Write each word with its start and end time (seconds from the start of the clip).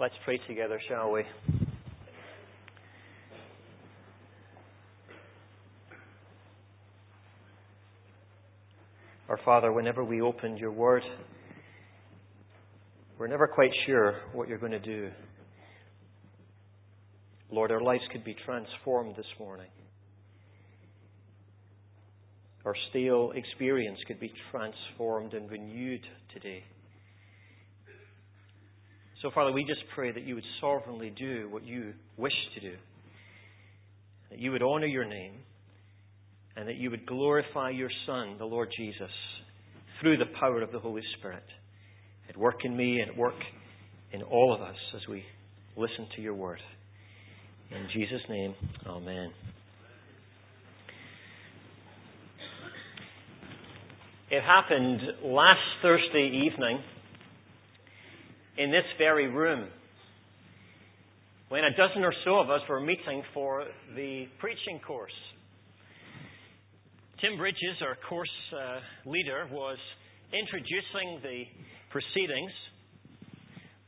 Let's 0.00 0.14
pray 0.24 0.38
together, 0.46 0.80
shall 0.88 1.10
we? 1.10 1.22
Our 9.28 9.40
Father, 9.44 9.72
whenever 9.72 10.04
we 10.04 10.20
opened 10.20 10.60
your 10.60 10.70
word, 10.70 11.02
we're 13.18 13.26
never 13.26 13.48
quite 13.48 13.72
sure 13.86 14.20
what 14.34 14.48
you're 14.48 14.58
going 14.58 14.70
to 14.70 14.78
do. 14.78 15.10
Lord, 17.50 17.72
our 17.72 17.80
lives 17.80 18.04
could 18.12 18.22
be 18.22 18.36
transformed 18.46 19.16
this 19.16 19.26
morning. 19.40 19.66
Our 22.64 22.74
stale 22.90 23.32
experience 23.34 23.98
could 24.06 24.20
be 24.20 24.30
transformed 24.52 25.34
and 25.34 25.50
renewed 25.50 26.02
today. 26.32 26.62
So, 29.22 29.32
Father, 29.34 29.50
we 29.50 29.64
just 29.64 29.80
pray 29.96 30.12
that 30.12 30.22
you 30.22 30.36
would 30.36 30.44
sovereignly 30.60 31.12
do 31.18 31.48
what 31.50 31.64
you 31.64 31.92
wish 32.16 32.32
to 32.54 32.60
do, 32.60 32.76
that 34.30 34.38
you 34.38 34.52
would 34.52 34.62
honor 34.62 34.86
your 34.86 35.04
name, 35.04 35.32
and 36.56 36.68
that 36.68 36.76
you 36.76 36.90
would 36.90 37.04
glorify 37.04 37.70
your 37.70 37.90
Son, 38.06 38.36
the 38.38 38.44
Lord 38.44 38.68
Jesus, 38.76 39.10
through 40.00 40.18
the 40.18 40.38
power 40.38 40.62
of 40.62 40.70
the 40.70 40.78
Holy 40.78 41.02
Spirit. 41.18 41.42
At 42.28 42.36
work 42.36 42.64
in 42.64 42.76
me 42.76 43.00
and 43.00 43.10
at 43.10 43.16
work 43.16 43.34
in 44.12 44.22
all 44.22 44.54
of 44.54 44.60
us 44.60 44.76
as 44.94 45.00
we 45.08 45.24
listen 45.76 46.06
to 46.14 46.22
your 46.22 46.34
word. 46.34 46.60
In 47.72 47.88
Jesus' 47.92 48.22
name, 48.28 48.54
Amen. 48.86 49.30
It 54.30 54.42
happened 54.42 55.00
last 55.24 55.58
Thursday 55.82 56.46
evening 56.46 56.82
in 58.58 58.70
this 58.70 58.84
very 58.98 59.28
room 59.28 59.68
when 61.48 61.64
a 61.64 61.70
dozen 61.70 62.02
or 62.02 62.12
so 62.24 62.40
of 62.40 62.50
us 62.50 62.60
were 62.68 62.80
meeting 62.80 63.22
for 63.32 63.64
the 63.94 64.26
preaching 64.38 64.80
course. 64.86 65.14
Tim 67.20 67.38
Bridges, 67.38 67.80
our 67.82 67.96
course 68.08 68.28
uh, 68.52 69.08
leader, 69.08 69.48
was 69.50 69.78
introducing 70.32 71.22
the 71.22 71.44
proceedings 71.90 72.52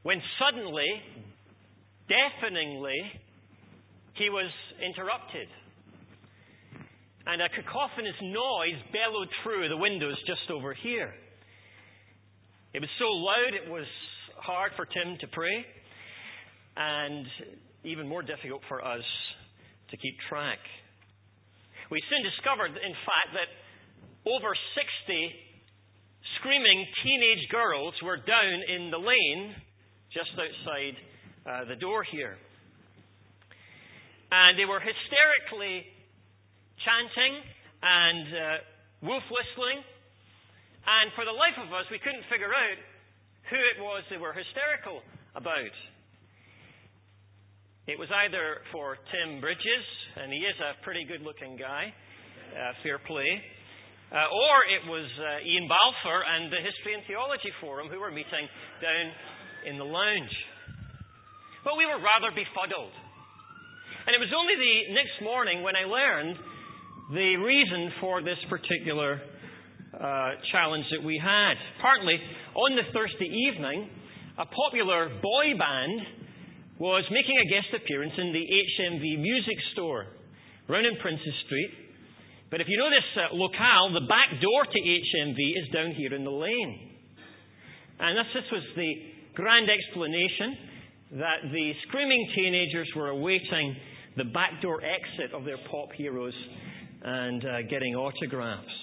when 0.02 0.22
suddenly, 0.40 0.88
deafeningly, 2.08 2.96
he 4.14 4.30
was 4.30 4.50
interrupted. 4.80 5.48
And 7.26 7.42
a 7.42 7.48
cacophonous 7.50 8.16
noise 8.22 8.80
bellowed 8.90 9.28
through 9.42 9.68
the 9.68 9.76
windows 9.76 10.16
just 10.26 10.50
over 10.50 10.72
here. 10.72 11.12
It 12.72 12.80
was 12.80 12.88
so 12.98 13.04
loud 13.04 13.52
it 13.52 13.70
was 13.70 13.84
hard 14.50 14.74
for 14.74 14.82
Tim 14.82 15.14
to 15.22 15.28
pray, 15.30 15.62
and 16.74 17.22
even 17.86 18.10
more 18.10 18.18
difficult 18.18 18.66
for 18.66 18.82
us 18.82 19.06
to 19.90 19.94
keep 19.94 20.18
track. 20.26 20.58
We 21.86 22.02
soon 22.10 22.22
discovered, 22.26 22.74
in 22.74 22.94
fact, 23.06 23.30
that 23.38 23.50
over 24.26 24.50
60 24.50 24.90
screaming 26.42 26.82
teenage 27.06 27.46
girls 27.54 27.94
were 28.02 28.18
down 28.18 28.56
in 28.66 28.90
the 28.90 28.98
lane 28.98 29.54
just 30.10 30.34
outside 30.34 30.96
uh, 31.46 31.70
the 31.70 31.78
door 31.78 32.02
here. 32.10 32.34
And 34.34 34.58
they 34.58 34.66
were 34.66 34.82
hysterically 34.82 35.86
chanting 36.82 37.34
and 37.86 38.26
uh, 38.26 39.06
wolf 39.06 39.22
whistling. 39.30 39.78
And 40.90 41.14
for 41.14 41.22
the 41.22 41.34
life 41.38 41.58
of 41.62 41.70
us, 41.70 41.86
we 41.90 42.02
couldn't 42.02 42.26
figure 42.26 42.50
out 42.50 42.78
who 43.50 43.58
it 43.58 43.82
was 43.82 44.06
they 44.08 44.16
were 44.16 44.32
hysterical 44.32 45.02
about. 45.34 45.74
It 47.90 47.98
was 47.98 48.06
either 48.06 48.62
for 48.70 48.94
Tim 49.10 49.42
Bridges, 49.42 49.86
and 50.14 50.30
he 50.30 50.38
is 50.38 50.54
a 50.62 50.78
pretty 50.86 51.02
good 51.02 51.26
looking 51.26 51.58
guy, 51.58 51.90
uh, 51.90 52.72
fair 52.86 53.02
play, 53.02 53.26
uh, 54.14 54.30
or 54.30 54.54
it 54.70 54.82
was 54.86 55.06
uh, 55.18 55.42
Ian 55.42 55.66
Balfour 55.66 56.22
and 56.22 56.50
the 56.50 56.62
History 56.62 56.94
and 56.94 57.02
Theology 57.10 57.50
Forum 57.58 57.90
who 57.90 57.98
were 57.98 58.14
meeting 58.14 58.46
down 58.78 59.06
in 59.66 59.74
the 59.78 59.86
lounge. 59.86 60.34
But 61.66 61.74
we 61.74 61.86
were 61.86 61.98
rather 61.98 62.30
befuddled. 62.30 62.94
And 64.06 64.14
it 64.14 64.20
was 64.22 64.32
only 64.32 64.54
the 64.54 64.94
next 64.94 65.18
morning 65.22 65.62
when 65.62 65.74
I 65.74 65.84
learned 65.86 66.38
the 67.12 67.42
reason 67.42 67.90
for 68.00 68.22
this 68.22 68.38
particular 68.46 69.18
uh, 69.94 70.30
challenge 70.54 70.86
that 70.94 71.02
we 71.02 71.18
had. 71.18 71.54
Partly, 71.82 72.16
on 72.54 72.74
the 72.74 72.86
Thursday 72.92 73.30
evening, 73.30 73.88
a 74.38 74.46
popular 74.46 75.08
boy 75.22 75.46
band 75.54 76.00
was 76.78 77.04
making 77.12 77.36
a 77.36 77.46
guest 77.46 77.70
appearance 77.76 78.14
in 78.16 78.32
the 78.32 78.40
HMV 78.42 79.20
Music 79.20 79.58
Store, 79.72 80.06
round 80.68 80.86
in 80.86 80.96
Princes 81.02 81.36
Street. 81.46 81.70
But 82.50 82.60
if 82.60 82.66
you 82.66 82.78
know 82.78 82.90
this 82.90 83.10
uh, 83.14 83.36
locale, 83.36 83.94
the 83.94 84.08
back 84.08 84.40
door 84.42 84.64
to 84.64 84.78
HMV 84.80 85.38
is 85.60 85.66
down 85.72 85.92
here 85.94 86.14
in 86.14 86.24
the 86.24 86.34
lane. 86.34 86.90
And 88.00 88.16
this, 88.16 88.26
this 88.34 88.48
was 88.50 88.64
the 88.74 88.90
grand 89.36 89.68
explanation 89.68 91.20
that 91.20 91.46
the 91.52 91.72
screaming 91.86 92.26
teenagers 92.34 92.88
were 92.96 93.08
awaiting 93.08 93.76
the 94.16 94.24
back 94.24 94.62
door 94.62 94.80
exit 94.82 95.36
of 95.36 95.44
their 95.44 95.58
pop 95.70 95.92
heroes 95.96 96.34
and 97.02 97.44
uh, 97.44 97.62
getting 97.68 97.94
autographs. 97.94 98.79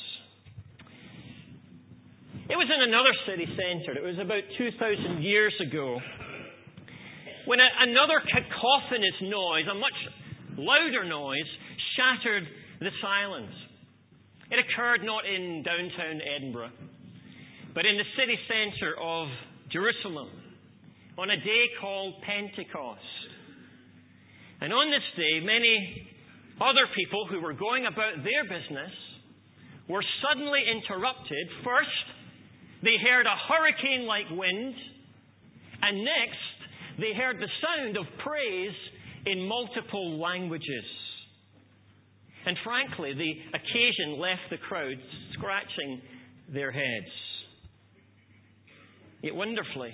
It 2.47 2.55
was 2.55 2.71
in 2.71 2.79
another 2.79 3.11
city 3.27 3.43
centre. 3.43 3.91
It 3.99 4.07
was 4.07 4.15
about 4.23 4.39
2,000 4.55 5.19
years 5.19 5.51
ago 5.59 5.99
when 7.43 7.59
a, 7.59 7.67
another 7.91 8.23
cacophonous 8.23 9.19
noise, 9.27 9.67
a 9.67 9.75
much 9.75 9.99
louder 10.55 11.03
noise, 11.03 11.49
shattered 11.99 12.47
the 12.79 12.91
silence. 13.03 13.51
It 14.47 14.63
occurred 14.63 15.03
not 15.03 15.27
in 15.27 15.59
downtown 15.67 16.23
Edinburgh, 16.23 16.71
but 17.75 17.83
in 17.83 17.99
the 17.99 18.07
city 18.15 18.39
centre 18.47 18.95
of 18.95 19.27
Jerusalem 19.67 20.31
on 21.19 21.27
a 21.27 21.39
day 21.43 21.63
called 21.83 22.15
Pentecost. 22.23 23.27
And 24.63 24.71
on 24.71 24.87
this 24.87 25.03
day, 25.19 25.43
many 25.43 26.07
other 26.63 26.87
people 26.95 27.27
who 27.27 27.43
were 27.43 27.59
going 27.59 27.91
about 27.91 28.23
their 28.23 28.47
business 28.47 28.95
were 29.91 30.03
suddenly 30.23 30.63
interrupted 30.63 31.47
first 31.67 32.16
they 32.83 32.95
heard 33.01 33.25
a 33.25 33.35
hurricane 33.47 34.05
like 34.05 34.29
wind, 34.31 34.73
and 35.81 35.97
next, 35.97 36.99
they 36.99 37.13
heard 37.13 37.37
the 37.37 37.49
sound 37.61 37.97
of 37.97 38.05
praise 38.23 38.75
in 39.25 39.47
multiple 39.47 40.19
languages. 40.19 40.85
And 42.45 42.57
frankly, 42.63 43.13
the 43.13 43.33
occasion 43.57 44.19
left 44.19 44.49
the 44.49 44.57
crowd 44.57 44.97
scratching 45.33 46.01
their 46.53 46.71
heads. 46.71 47.11
Yet 49.21 49.35
wonderfully, 49.35 49.93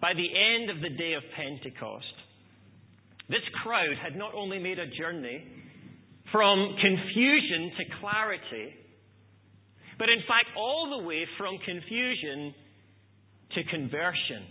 by 0.00 0.12
the 0.14 0.28
end 0.28 0.70
of 0.70 0.80
the 0.80 0.96
day 0.96 1.14
of 1.14 1.22
Pentecost, 1.34 2.04
this 3.28 3.42
crowd 3.62 3.96
had 4.02 4.16
not 4.16 4.34
only 4.34 4.58
made 4.58 4.78
a 4.78 4.86
journey 4.86 5.44
from 6.32 6.76
confusion 6.80 7.72
to 7.78 7.84
clarity, 8.00 8.74
but 10.00 10.08
in 10.08 10.20
fact, 10.20 10.56
all 10.56 10.98
the 10.98 11.06
way 11.06 11.26
from 11.36 11.58
confusion 11.58 12.54
to 13.52 13.64
conversion. 13.64 14.48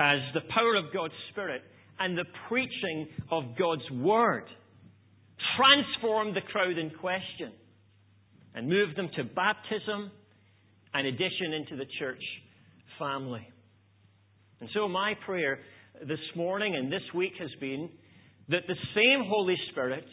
As 0.00 0.18
the 0.34 0.40
power 0.52 0.74
of 0.74 0.92
God's 0.92 1.14
Spirit 1.30 1.62
and 2.00 2.18
the 2.18 2.24
preaching 2.48 3.06
of 3.30 3.44
God's 3.56 3.88
Word 3.92 4.46
transformed 5.56 6.34
the 6.34 6.40
crowd 6.40 6.76
in 6.76 6.90
question 6.90 7.52
and 8.56 8.68
moved 8.68 8.96
them 8.96 9.08
to 9.14 9.22
baptism 9.22 10.10
and 10.92 11.06
addition 11.06 11.52
into 11.54 11.76
the 11.76 11.86
church 12.00 12.22
family. 12.98 13.46
And 14.60 14.68
so, 14.74 14.88
my 14.88 15.14
prayer 15.24 15.60
this 16.00 16.18
morning 16.34 16.74
and 16.74 16.92
this 16.92 17.02
week 17.14 17.34
has 17.38 17.50
been 17.60 17.88
that 18.48 18.62
the 18.66 18.76
same 18.96 19.24
Holy 19.28 19.56
Spirit 19.70 20.04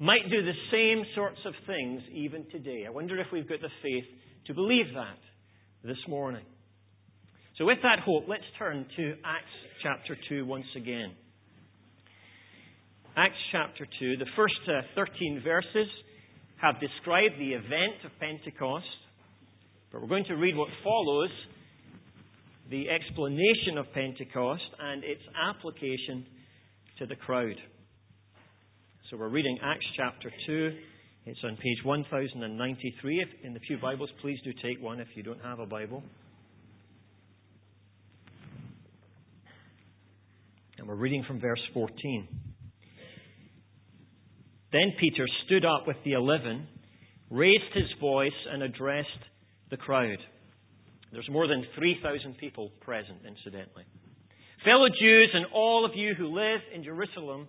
might 0.00 0.24
do 0.30 0.42
the 0.42 0.56
same 0.72 1.04
sorts 1.14 1.38
of 1.44 1.52
things 1.66 2.00
even 2.12 2.46
today. 2.50 2.84
I 2.86 2.90
wonder 2.90 3.20
if 3.20 3.26
we've 3.32 3.48
got 3.48 3.60
the 3.60 3.68
faith 3.82 4.04
to 4.46 4.54
believe 4.54 4.86
that 4.94 5.18
this 5.86 5.98
morning. 6.08 6.44
So, 7.58 7.66
with 7.66 7.78
that 7.82 7.98
hope, 8.04 8.24
let's 8.26 8.48
turn 8.58 8.86
to 8.96 9.10
Acts 9.22 9.56
chapter 9.82 10.16
2 10.30 10.46
once 10.46 10.64
again. 10.74 11.12
Acts 13.14 13.36
chapter 13.52 13.86
2, 14.00 14.16
the 14.16 14.30
first 14.34 14.54
uh, 14.66 14.80
13 14.94 15.42
verses 15.44 15.88
have 16.62 16.80
described 16.80 17.34
the 17.38 17.52
event 17.52 18.00
of 18.04 18.10
Pentecost, 18.18 18.86
but 19.92 20.00
we're 20.00 20.08
going 20.08 20.24
to 20.24 20.36
read 20.36 20.56
what 20.56 20.68
follows 20.82 21.30
the 22.70 22.88
explanation 22.88 23.76
of 23.76 23.92
Pentecost 23.92 24.62
and 24.80 25.04
its 25.04 25.22
application 25.36 26.24
to 26.98 27.06
the 27.06 27.16
crowd. 27.16 27.56
So 29.10 29.16
we're 29.16 29.28
reading 29.28 29.58
Acts 29.60 29.86
chapter 29.96 30.30
2. 30.46 30.70
It's 31.26 31.40
on 31.42 31.56
page 31.56 31.78
1093. 31.82 33.20
If 33.20 33.44
in 33.44 33.54
the 33.54 33.58
Pew 33.58 33.76
Bibles, 33.76 34.08
please 34.20 34.38
do 34.44 34.52
take 34.62 34.80
one 34.80 35.00
if 35.00 35.08
you 35.16 35.24
don't 35.24 35.40
have 35.42 35.58
a 35.58 35.66
Bible. 35.66 36.04
And 40.78 40.86
we're 40.86 40.94
reading 40.94 41.24
from 41.26 41.40
verse 41.40 41.58
14. 41.74 42.28
Then 44.70 44.92
Peter 45.00 45.26
stood 45.44 45.64
up 45.64 45.88
with 45.88 45.96
the 46.04 46.12
eleven, 46.12 46.68
raised 47.30 47.74
his 47.74 47.90
voice, 48.00 48.30
and 48.52 48.62
addressed 48.62 49.08
the 49.72 49.76
crowd. 49.76 50.18
There's 51.10 51.28
more 51.28 51.48
than 51.48 51.64
3,000 51.76 52.38
people 52.38 52.70
present, 52.80 53.18
incidentally. 53.26 53.86
Fellow 54.64 54.86
Jews 54.88 55.30
and 55.34 55.46
all 55.52 55.84
of 55.84 55.96
you 55.96 56.14
who 56.16 56.28
live 56.28 56.60
in 56.72 56.84
Jerusalem, 56.84 57.48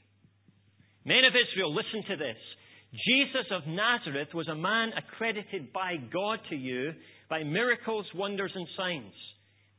Men 1.05 1.25
of 1.25 1.33
Israel, 1.33 1.73
listen 1.73 2.03
to 2.09 2.17
this. 2.17 2.37
Jesus 3.07 3.47
of 3.51 3.67
Nazareth 3.67 4.29
was 4.33 4.47
a 4.47 4.55
man 4.55 4.91
accredited 4.97 5.71
by 5.73 5.95
God 6.11 6.39
to 6.49 6.55
you 6.55 6.91
by 7.29 7.43
miracles, 7.43 8.05
wonders, 8.15 8.51
and 8.53 8.67
signs, 8.77 9.13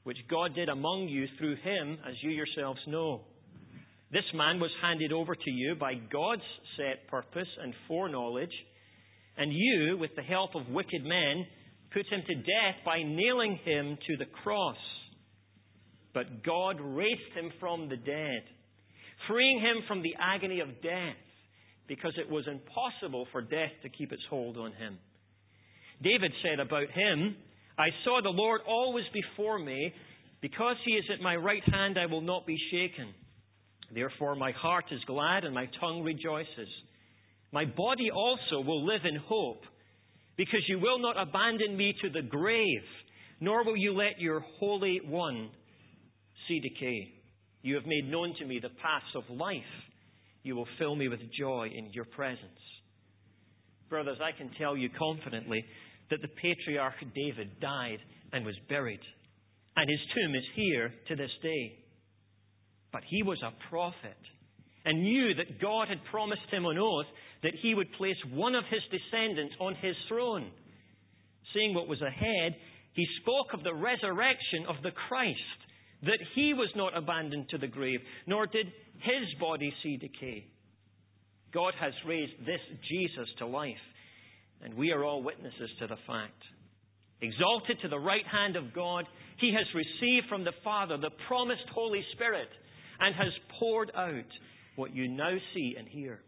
which 0.05 0.17
God 0.31 0.55
did 0.55 0.69
among 0.69 1.09
you 1.09 1.27
through 1.39 1.57
him, 1.57 1.99
as 2.09 2.15
you 2.23 2.31
yourselves 2.31 2.81
know. 2.89 3.23
This 4.11 4.25
man 4.35 4.61
was 4.61 4.71
handed 4.83 5.13
over 5.13 5.35
to 5.35 5.51
you 5.51 5.75
by 5.75 5.95
God's 5.95 6.43
set 6.77 7.09
purpose 7.09 7.49
and 7.63 7.75
foreknowledge 7.87 8.53
and 9.37 9.53
you, 9.53 9.97
with 9.99 10.11
the 10.17 10.23
help 10.23 10.55
of 10.55 10.69
wicked 10.69 11.05
men, 11.05 11.47
put 11.93 12.07
him 12.07 12.23
to 12.27 12.35
death 12.35 12.85
by 12.85 13.03
nailing 13.03 13.59
him 13.65 13.97
to 14.07 14.17
the 14.17 14.31
cross. 14.43 14.77
But 16.15 16.45
God 16.45 16.77
raised 16.81 17.33
him 17.35 17.51
from 17.59 17.89
the 17.89 17.97
dead, 17.97 18.43
freeing 19.29 19.61
him 19.61 19.83
from 19.89 20.03
the 20.03 20.15
agony 20.21 20.61
of 20.61 20.69
death, 20.83 21.17
because 21.89 22.13
it 22.17 22.31
was 22.31 22.45
impossible 22.47 23.27
for 23.33 23.43
death 23.43 23.73
to 23.83 23.89
keep 23.89 24.13
its 24.13 24.23
hold 24.31 24.57
on 24.57 24.73
him. 24.73 24.99
David 26.03 26.33
said 26.43 26.61
about 26.61 26.91
him, 26.91 27.37
I 27.79 27.89
saw 28.05 28.21
the 28.23 28.29
Lord 28.31 28.61
always 28.67 29.05
before 29.13 29.59
me. 29.59 29.93
Because 30.41 30.75
he 30.85 30.95
is 30.95 31.05
at 31.15 31.23
my 31.23 31.37
right 31.37 31.63
hand, 31.73 31.97
I 31.97 32.07
will 32.07 32.21
not 32.21 32.45
be 32.49 32.59
shaken. 32.73 33.15
Therefore, 33.95 34.35
my 34.35 34.51
heart 34.51 34.87
is 34.91 34.99
glad 35.07 35.45
and 35.45 35.55
my 35.55 35.69
tongue 35.81 36.03
rejoices. 36.03 36.69
My 37.53 37.65
body 37.65 38.11
also 38.11 38.61
will 38.61 38.85
live 38.85 39.03
in 39.05 39.21
hope, 39.29 39.63
because 40.37 40.65
you 40.69 40.81
will 40.81 40.99
not 40.99 41.17
abandon 41.17 41.77
me 41.77 41.95
to 42.03 42.11
the 42.11 42.23
grave, 42.23 42.83
nor 43.41 43.65
will 43.65 43.77
you 43.77 43.93
let 43.95 44.19
your 44.19 44.41
Holy 44.59 45.01
One 45.07 45.51
see 46.49 46.59
decay. 46.59 47.13
You 47.63 47.77
have 47.77 47.87
made 47.87 48.11
known 48.11 48.35
to 48.39 48.45
me 48.47 48.59
the 48.61 48.69
paths 48.69 49.15
of 49.15 49.25
life. 49.37 49.63
You 50.43 50.57
will 50.57 50.67
fill 50.79 50.97
me 50.97 51.09
with 51.09 51.21
joy 51.39 51.71
in 51.75 51.93
your 51.93 52.05
presence. 52.05 52.61
Brothers, 53.89 54.19
I 54.23 54.37
can 54.37 54.51
tell 54.59 54.77
you 54.77 54.89
confidently 54.99 55.65
that 56.11 56.21
the 56.21 56.29
patriarch 56.29 56.95
David 57.15 57.61
died 57.61 57.99
and 58.33 58.45
was 58.45 58.57
buried, 58.69 59.01
and 59.77 59.89
his 59.89 60.01
tomb 60.15 60.35
is 60.35 60.45
here 60.57 60.93
to 61.09 61.17
this 61.17 61.31
day. 61.43 61.79
But 62.93 63.03
he 63.09 63.23
was 63.23 63.39
a 63.43 63.55
prophet 63.71 64.19
and 64.85 65.03
knew 65.03 65.35
that 65.35 65.61
God 65.61 65.89
had 65.89 66.05
promised 66.11 66.51
him 66.51 66.67
on 66.67 66.79
oath 66.79 67.07
that 67.43 67.55
he 67.63 67.75
would 67.75 67.93
place 67.93 68.17
one 68.33 68.55
of 68.55 68.65
his 68.71 68.83
descendants 68.91 69.55
on 69.61 69.75
his 69.77 69.95
throne. 70.09 70.51
Seeing 71.55 71.75
what 71.75 71.89
was 71.89 72.01
ahead, 72.01 72.55
he 72.95 73.07
spoke 73.21 73.55
of 73.55 73.63
the 73.63 73.75
resurrection 73.75 74.67
of 74.69 74.77
the 74.83 74.93
Christ, 75.09 75.62
that 76.03 76.19
he 76.35 76.53
was 76.55 76.71
not 76.75 76.97
abandoned 76.97 77.49
to 77.51 77.59
the 77.59 77.67
grave, 77.67 78.01
nor 78.27 78.47
did 78.47 78.67
his 78.67 79.41
body 79.41 79.73
see 79.83 79.97
decay. 79.97 80.47
God 81.55 81.75
has 81.81 81.93
raised 82.07 82.33
this 82.41 82.61
Jesus 82.89 83.29
to 83.39 83.47
life, 83.47 83.75
and 84.63 84.75
we 84.75 84.91
are 84.91 85.05
all 85.05 85.23
witnesses 85.23 85.71
to 85.81 85.87
the 85.87 86.01
fact. 86.07 86.43
Exalted 87.21 87.79
to 87.83 87.89
the 87.89 87.99
right 87.99 88.27
hand 88.31 88.57
of 88.57 88.75
God, 88.75 89.05
he 89.39 89.55
has 89.55 89.67
received 89.75 90.29
from 90.29 90.45
the 90.45 90.59
Father 90.65 90.97
the 90.97 91.11
promised 91.29 91.69
Holy 91.73 92.03
Spirit 92.15 92.49
and 92.99 93.15
has 93.15 93.33
poured 93.61 93.93
out 93.97 94.31
what 94.77 94.95
you 94.95 95.09
now 95.09 95.37
see 95.55 95.77
and 95.79 95.87
hear. 95.87 96.21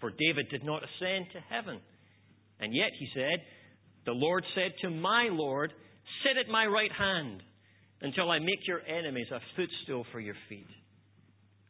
For 0.00 0.10
David 0.10 0.48
did 0.50 0.64
not 0.64 0.82
ascend 0.82 1.26
to 1.32 1.40
heaven. 1.50 1.80
And 2.60 2.74
yet, 2.74 2.90
he 2.98 3.08
said, 3.14 3.42
The 4.06 4.12
Lord 4.12 4.44
said 4.54 4.72
to 4.82 4.90
my 4.90 5.28
Lord, 5.30 5.72
Sit 6.22 6.38
at 6.38 6.50
my 6.50 6.66
right 6.66 6.92
hand 6.96 7.42
until 8.00 8.30
I 8.30 8.38
make 8.38 8.66
your 8.66 8.80
enemies 8.86 9.26
a 9.32 9.40
footstool 9.56 10.04
for 10.12 10.20
your 10.20 10.36
feet. 10.48 10.66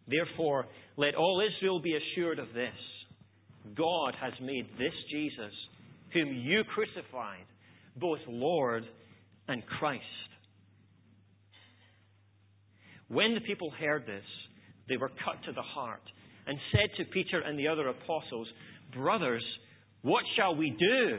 Therefore, 0.07 0.67
let 0.97 1.15
all 1.15 1.43
Israel 1.47 1.81
be 1.81 1.97
assured 1.97 2.39
of 2.39 2.49
this 2.55 2.75
God 3.77 4.15
has 4.21 4.33
made 4.41 4.67
this 4.79 4.93
Jesus, 5.11 5.53
whom 6.13 6.29
you 6.33 6.63
crucified, 6.75 7.45
both 7.97 8.21
Lord 8.27 8.85
and 9.47 9.63
Christ. 9.79 10.03
When 13.09 13.35
the 13.35 13.41
people 13.41 13.71
heard 13.79 14.07
this, 14.07 14.25
they 14.89 14.97
were 14.97 15.11
cut 15.25 15.43
to 15.47 15.53
the 15.53 15.63
heart 15.63 16.03
and 16.47 16.59
said 16.73 16.89
to 16.97 17.11
Peter 17.11 17.41
and 17.41 17.59
the 17.59 17.69
other 17.69 17.89
apostles, 17.89 18.49
Brothers, 18.95 19.45
what 20.03 20.25
shall 20.37 20.57
we 20.57 20.71
do? 20.71 21.19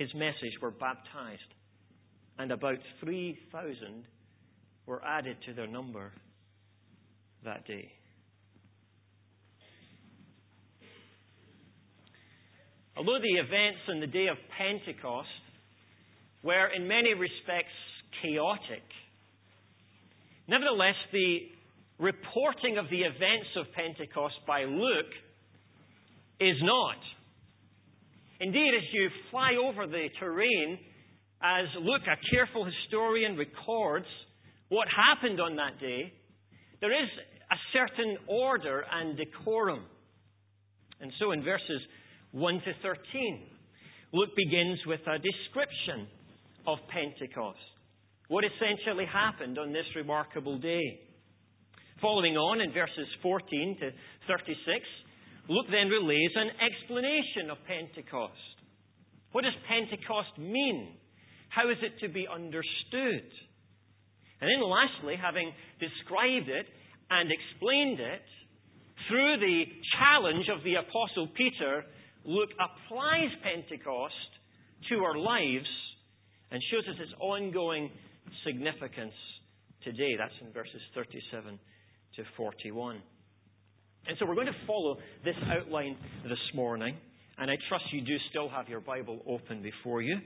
his 0.00 0.08
message 0.14 0.56
were 0.62 0.70
baptized, 0.70 1.52
and 2.38 2.50
about 2.52 2.78
3,000 3.04 3.76
were 4.86 5.04
added 5.04 5.36
to 5.44 5.52
their 5.52 5.66
number 5.66 6.10
that 7.44 7.66
day. 7.66 7.92
Although 12.96 13.18
the 13.20 13.40
events 13.40 13.80
on 13.90 14.00
the 14.00 14.06
day 14.06 14.28
of 14.28 14.38
Pentecost 14.56 15.28
were 16.42 16.68
in 16.74 16.88
many 16.88 17.12
respects 17.12 17.76
chaotic, 18.22 18.82
nevertheless, 20.48 20.96
the 21.12 21.40
reporting 21.98 22.78
of 22.78 22.86
the 22.90 23.00
events 23.00 23.52
of 23.54 23.66
Pentecost 23.74 24.36
by 24.46 24.64
Luke 24.64 25.12
is 26.40 26.56
not. 26.62 26.96
Indeed, 28.40 28.72
as 28.76 28.84
you 28.92 29.08
fly 29.30 29.52
over 29.62 29.86
the 29.86 30.08
terrain, 30.18 30.78
as 31.42 31.66
Luke, 31.80 32.02
a 32.08 32.16
careful 32.34 32.64
historian, 32.64 33.36
records 33.36 34.06
what 34.70 34.88
happened 34.88 35.40
on 35.40 35.56
that 35.56 35.78
day, 35.78 36.12
there 36.80 36.92
is 36.92 37.08
a 37.50 37.56
certain 37.72 38.16
order 38.26 38.84
and 38.90 39.16
decorum. 39.16 39.84
And 41.00 41.12
so 41.18 41.32
in 41.32 41.42
verses 41.42 41.80
1 42.32 42.54
to 42.54 42.72
13, 42.82 43.42
Luke 44.12 44.30
begins 44.36 44.78
with 44.86 45.00
a 45.00 45.18
description 45.18 46.08
of 46.66 46.78
Pentecost, 46.88 47.58
what 48.28 48.44
essentially 48.44 49.06
happened 49.06 49.58
on 49.58 49.72
this 49.72 49.86
remarkable 49.96 50.58
day. 50.58 51.00
Following 52.00 52.36
on 52.36 52.60
in 52.60 52.72
verses 52.72 53.06
14 53.22 53.76
to 53.80 53.90
36, 54.28 54.56
Luke 55.50 55.66
then 55.66 55.90
relays 55.90 56.30
an 56.38 56.54
explanation 56.62 57.50
of 57.50 57.58
Pentecost. 57.66 58.54
What 59.34 59.42
does 59.42 59.58
Pentecost 59.66 60.38
mean? 60.38 60.94
How 61.50 61.66
is 61.68 61.78
it 61.82 61.98
to 62.06 62.08
be 62.08 62.30
understood? 62.30 63.26
And 64.38 64.46
then, 64.46 64.62
lastly, 64.62 65.18
having 65.18 65.50
described 65.82 66.46
it 66.46 66.66
and 67.10 67.26
explained 67.34 67.98
it, 67.98 68.22
through 69.10 69.42
the 69.42 69.66
challenge 69.98 70.46
of 70.54 70.62
the 70.62 70.78
Apostle 70.78 71.26
Peter, 71.34 71.82
Luke 72.24 72.54
applies 72.54 73.34
Pentecost 73.42 74.30
to 74.88 75.02
our 75.02 75.18
lives 75.18 75.66
and 76.54 76.62
shows 76.70 76.86
us 76.86 77.00
its 77.02 77.12
ongoing 77.18 77.90
significance 78.46 79.18
today. 79.82 80.14
That's 80.14 80.38
in 80.46 80.52
verses 80.52 80.78
37 80.94 81.58
to 82.16 82.22
41. 82.36 83.02
And 84.06 84.16
so 84.18 84.26
we're 84.26 84.34
going 84.34 84.46
to 84.46 84.66
follow 84.66 84.96
this 85.24 85.36
outline 85.46 85.96
this 86.24 86.38
morning, 86.54 86.96
and 87.38 87.50
I 87.50 87.54
trust 87.68 87.84
you 87.92 88.00
do 88.00 88.16
still 88.30 88.48
have 88.48 88.68
your 88.68 88.80
Bible 88.80 89.20
open 89.26 89.62
before 89.62 90.02
you. 90.02 90.18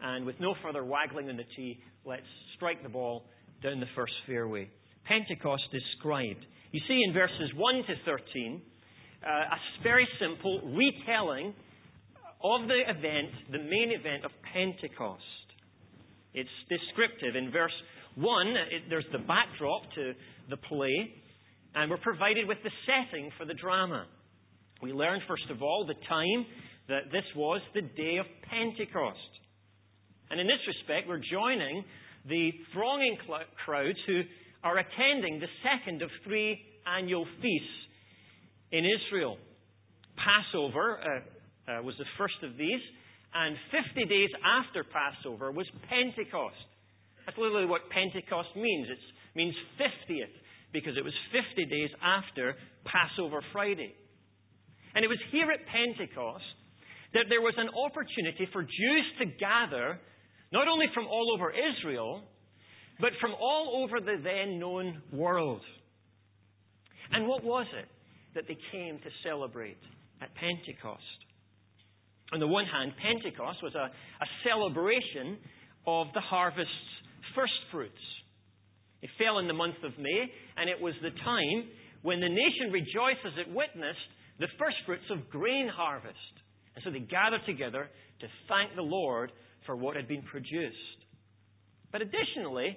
And 0.00 0.26
with 0.26 0.36
no 0.40 0.54
further 0.62 0.84
waggling 0.84 1.28
in 1.28 1.36
the 1.36 1.44
tee, 1.56 1.78
let's 2.04 2.22
strike 2.56 2.82
the 2.82 2.88
ball 2.88 3.24
down 3.62 3.80
the 3.80 3.86
first 3.94 4.12
fairway. 4.26 4.68
Pentecost 5.06 5.62
described. 5.72 6.44
You 6.72 6.80
see 6.88 7.00
in 7.06 7.12
verses 7.12 7.50
1 7.56 7.74
to 7.86 7.94
13 8.04 8.62
uh, 9.24 9.28
a 9.28 9.82
very 9.82 10.06
simple 10.18 10.60
retelling 10.74 11.54
of 12.42 12.66
the 12.66 12.80
event, 12.88 13.30
the 13.52 13.58
main 13.58 13.92
event 13.92 14.24
of 14.24 14.32
Pentecost. 14.52 15.22
It's 16.34 16.50
descriptive. 16.68 17.36
In 17.36 17.52
verse 17.52 17.74
1, 18.16 18.46
it, 18.48 18.82
there's 18.90 19.06
the 19.12 19.18
backdrop 19.18 19.82
to 19.94 20.12
the 20.50 20.56
play, 20.56 21.14
and 21.74 21.90
we're 21.90 21.98
provided 21.98 22.46
with 22.46 22.58
the 22.62 22.70
setting 22.86 23.30
for 23.38 23.46
the 23.46 23.54
drama. 23.54 24.06
We 24.82 24.92
learn, 24.92 25.20
first 25.28 25.48
of 25.50 25.62
all, 25.62 25.86
the 25.86 25.94
time 26.08 26.46
that 26.88 27.10
this 27.12 27.24
was 27.36 27.60
the 27.74 27.82
day 27.82 28.18
of 28.18 28.26
Pentecost. 28.50 29.18
And 30.30 30.40
in 30.40 30.46
this 30.46 30.60
respect, 30.66 31.08
we're 31.08 31.22
joining 31.30 31.84
the 32.28 32.50
thronging 32.72 33.16
cl- 33.26 33.48
crowds 33.64 33.98
who 34.06 34.22
are 34.64 34.78
attending 34.78 35.40
the 35.40 35.50
second 35.62 36.02
of 36.02 36.10
three 36.24 36.58
annual 36.86 37.26
feasts 37.40 37.78
in 38.70 38.84
Israel. 38.84 39.36
Passover 40.16 40.98
uh, 41.00 41.72
uh, 41.72 41.82
was 41.82 41.94
the 41.98 42.08
first 42.18 42.36
of 42.42 42.56
these, 42.56 42.82
and 43.34 43.56
50 43.94 44.04
days 44.06 44.28
after 44.44 44.84
Passover 44.84 45.52
was 45.52 45.66
Pentecost. 45.88 46.56
That's 47.24 47.38
literally 47.38 47.66
what 47.66 47.82
Pentecost 47.90 48.50
means. 48.56 48.88
It 48.90 48.98
means 49.34 49.54
50th, 49.78 50.34
because 50.72 50.96
it 50.96 51.04
was 51.04 51.14
50 51.32 51.64
days 51.66 51.90
after 52.02 52.54
Passover 52.84 53.42
Friday. 53.52 53.94
And 54.94 55.04
it 55.04 55.08
was 55.08 55.20
here 55.30 55.50
at 55.50 55.60
Pentecost 55.66 56.44
that 57.14 57.26
there 57.28 57.40
was 57.40 57.54
an 57.56 57.68
opportunity 57.68 58.48
for 58.52 58.62
Jews 58.62 59.06
to 59.20 59.26
gather, 59.38 60.00
not 60.52 60.68
only 60.68 60.86
from 60.94 61.06
all 61.06 61.32
over 61.34 61.52
Israel, 61.52 62.24
but 63.00 63.10
from 63.20 63.32
all 63.34 63.84
over 63.84 64.00
the 64.00 64.20
then 64.22 64.58
known 64.58 65.02
world. 65.12 65.60
And 67.12 67.28
what 67.28 67.44
was 67.44 67.66
it 67.78 67.88
that 68.34 68.44
they 68.48 68.56
came 68.72 68.98
to 68.98 69.10
celebrate 69.24 69.76
at 70.22 70.30
Pentecost? 70.34 71.02
On 72.32 72.40
the 72.40 72.46
one 72.46 72.64
hand, 72.64 72.92
Pentecost 72.96 73.58
was 73.62 73.74
a, 73.74 73.92
a 73.92 74.28
celebration 74.48 75.36
of 75.86 76.06
the 76.14 76.20
harvest's 76.20 76.72
first 77.34 77.52
fruits. 77.70 77.92
Fell 79.22 79.38
in 79.38 79.46
the 79.46 79.54
month 79.54 79.78
of 79.84 79.92
May, 79.98 80.26
and 80.56 80.68
it 80.68 80.80
was 80.80 80.94
the 81.02 81.14
time 81.22 81.70
when 82.02 82.18
the 82.18 82.28
nation 82.28 82.72
rejoiced 82.72 83.22
as 83.24 83.38
it 83.38 83.54
witnessed 83.54 84.10
the 84.40 84.50
first 84.58 84.76
fruits 84.86 85.06
of 85.10 85.30
grain 85.30 85.70
harvest. 85.70 86.34
And 86.74 86.82
so 86.82 86.90
they 86.90 87.06
gathered 87.06 87.46
together 87.46 87.86
to 87.86 88.26
thank 88.48 88.74
the 88.74 88.82
Lord 88.82 89.30
for 89.66 89.76
what 89.76 89.94
had 89.94 90.08
been 90.08 90.22
produced. 90.22 90.98
But 91.92 92.02
additionally, 92.02 92.74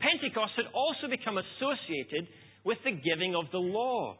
Pentecost 0.00 0.52
had 0.56 0.72
also 0.74 1.06
become 1.08 1.38
associated 1.38 2.26
with 2.64 2.78
the 2.82 2.92
giving 2.92 3.36
of 3.36 3.44
the 3.52 3.62
law. 3.62 4.16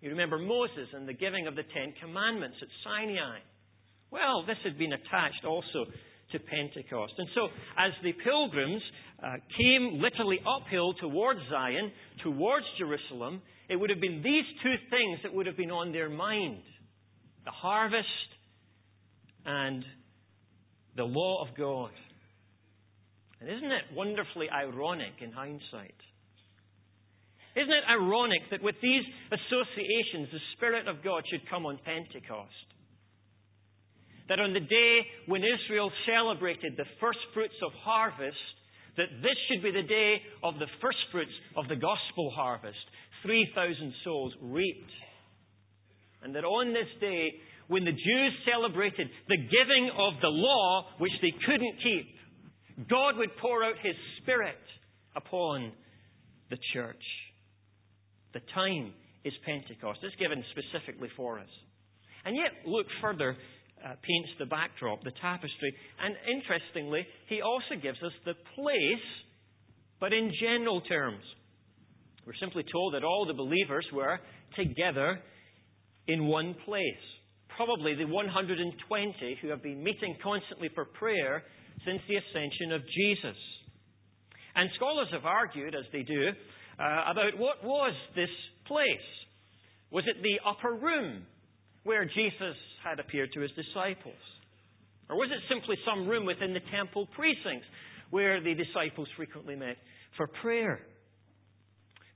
You 0.00 0.10
remember 0.10 0.38
Moses 0.38 0.92
and 0.92 1.08
the 1.08 1.16
giving 1.16 1.46
of 1.46 1.56
the 1.56 1.64
Ten 1.74 1.94
Commandments 2.00 2.56
at 2.60 2.68
Sinai. 2.84 3.40
Well, 4.10 4.44
this 4.46 4.60
had 4.62 4.78
been 4.78 4.92
attached 4.92 5.44
also 5.44 5.90
to 6.32 6.38
Pentecost. 6.38 7.12
And 7.18 7.28
so, 7.34 7.48
as 7.78 7.92
the 8.02 8.12
pilgrims 8.12 8.82
uh, 9.22 9.32
came 9.56 10.00
literally 10.00 10.38
uphill 10.40 10.94
towards 10.94 11.40
Zion, 11.50 11.92
towards 12.22 12.66
Jerusalem, 12.78 13.42
it 13.68 13.76
would 13.76 13.90
have 13.90 14.00
been 14.00 14.22
these 14.22 14.44
two 14.62 14.74
things 14.90 15.20
that 15.22 15.32
would 15.32 15.46
have 15.46 15.56
been 15.56 15.70
on 15.70 15.92
their 15.92 16.08
mind 16.08 16.58
the 17.44 17.50
harvest 17.50 18.08
and 19.44 19.84
the 20.96 21.04
law 21.04 21.46
of 21.46 21.54
God. 21.56 21.90
And 23.40 23.50
isn't 23.50 23.70
it 23.70 23.84
wonderfully 23.94 24.46
ironic 24.48 25.20
in 25.20 25.30
hindsight? 25.30 26.00
Isn't 27.56 27.70
it 27.70 27.84
ironic 27.88 28.40
that 28.50 28.62
with 28.62 28.76
these 28.82 29.04
associations, 29.30 30.28
the 30.32 30.40
Spirit 30.56 30.88
of 30.88 31.04
God 31.04 31.22
should 31.30 31.48
come 31.48 31.66
on 31.66 31.78
Pentecost? 31.84 32.73
That 34.28 34.40
on 34.40 34.54
the 34.54 34.60
day 34.60 35.00
when 35.26 35.42
Israel 35.44 35.90
celebrated 36.06 36.74
the 36.76 36.88
first 37.00 37.18
fruits 37.34 37.54
of 37.64 37.72
harvest, 37.84 38.36
that 38.96 39.10
this 39.20 39.36
should 39.48 39.62
be 39.62 39.70
the 39.70 39.86
day 39.86 40.22
of 40.42 40.54
the 40.58 40.70
first 40.80 40.98
fruits 41.12 41.34
of 41.56 41.68
the 41.68 41.76
gospel 41.76 42.30
harvest 42.34 42.78
3,000 43.22 43.92
souls 44.04 44.32
reaped. 44.40 44.92
And 46.22 46.34
that 46.34 46.44
on 46.44 46.72
this 46.72 46.88
day, 47.00 47.32
when 47.68 47.84
the 47.84 47.92
Jews 47.92 48.32
celebrated 48.44 49.08
the 49.28 49.36
giving 49.36 49.90
of 49.96 50.20
the 50.20 50.28
law, 50.28 50.86
which 50.98 51.12
they 51.20 51.32
couldn't 51.46 51.76
keep, 51.82 52.88
God 52.88 53.16
would 53.16 53.30
pour 53.40 53.64
out 53.64 53.74
His 53.82 53.94
Spirit 54.20 54.60
upon 55.16 55.72
the 56.50 56.58
church. 56.72 57.02
The 58.32 58.40
time 58.54 58.92
is 59.24 59.32
Pentecost. 59.44 60.00
It's 60.02 60.16
given 60.16 60.44
specifically 60.52 61.08
for 61.16 61.38
us. 61.38 61.48
And 62.24 62.36
yet, 62.36 62.66
Luke 62.66 62.86
further 63.00 63.36
uh, 63.84 63.94
paints 64.02 64.30
the 64.38 64.46
backdrop, 64.46 65.04
the 65.04 65.12
tapestry. 65.20 65.74
And 66.02 66.16
interestingly, 66.26 67.06
he 67.28 67.42
also 67.42 67.80
gives 67.80 67.98
us 68.02 68.12
the 68.24 68.34
place, 68.54 69.06
but 70.00 70.12
in 70.12 70.32
general 70.40 70.80
terms. 70.82 71.22
We're 72.26 72.40
simply 72.40 72.64
told 72.72 72.94
that 72.94 73.04
all 73.04 73.26
the 73.26 73.34
believers 73.34 73.86
were 73.92 74.18
together 74.56 75.20
in 76.08 76.26
one 76.26 76.54
place. 76.64 77.04
Probably 77.56 77.94
the 77.94 78.06
120 78.06 79.38
who 79.42 79.48
have 79.48 79.62
been 79.62 79.84
meeting 79.84 80.16
constantly 80.22 80.70
for 80.74 80.86
prayer 80.86 81.42
since 81.84 82.00
the 82.08 82.16
ascension 82.16 82.72
of 82.72 82.80
Jesus. 82.82 83.36
And 84.56 84.70
scholars 84.76 85.08
have 85.12 85.24
argued, 85.24 85.74
as 85.74 85.84
they 85.92 86.02
do, 86.02 86.28
uh, 86.78 87.10
about 87.10 87.38
what 87.38 87.62
was 87.62 87.94
this 88.16 88.30
place. 88.66 89.08
Was 89.90 90.04
it 90.06 90.22
the 90.22 90.40
upper 90.48 90.74
room 90.74 91.26
where 91.84 92.04
Jesus 92.04 92.56
had 92.84 93.00
appeared 93.00 93.32
to 93.32 93.40
his 93.40 93.50
disciples? 93.52 94.20
Or 95.08 95.16
was 95.16 95.30
it 95.32 95.40
simply 95.48 95.76
some 95.84 96.08
room 96.08 96.24
within 96.26 96.54
the 96.54 96.64
temple 96.70 97.08
precincts 97.16 97.66
where 98.10 98.40
the 98.40 98.54
disciples 98.54 99.08
frequently 99.16 99.56
met 99.56 99.76
for 100.16 100.26
prayer? 100.40 100.80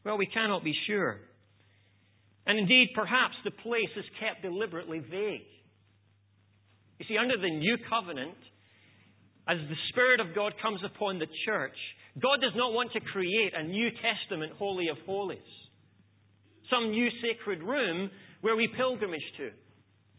Well, 0.04 0.18
we 0.18 0.26
cannot 0.26 0.64
be 0.64 0.74
sure. 0.86 1.18
And 2.46 2.58
indeed, 2.58 2.88
perhaps 2.94 3.34
the 3.44 3.50
place 3.50 3.92
is 3.96 4.04
kept 4.20 4.42
deliberately 4.42 5.00
vague. 5.00 5.48
You 6.98 7.06
see, 7.06 7.18
under 7.18 7.36
the 7.36 7.50
new 7.50 7.76
covenant, 7.88 8.38
as 9.46 9.58
the 9.68 9.76
Spirit 9.90 10.20
of 10.20 10.34
God 10.34 10.52
comes 10.60 10.80
upon 10.84 11.18
the 11.18 11.28
church, 11.44 11.76
God 12.20 12.40
does 12.40 12.56
not 12.56 12.72
want 12.72 12.92
to 12.92 13.00
create 13.00 13.52
a 13.54 13.62
New 13.62 13.88
Testament 14.02 14.52
Holy 14.58 14.88
of 14.88 14.96
Holies, 15.06 15.38
some 16.70 16.90
new 16.90 17.08
sacred 17.22 17.62
room 17.62 18.10
where 18.40 18.56
we 18.56 18.68
pilgrimage 18.76 19.28
to. 19.38 19.50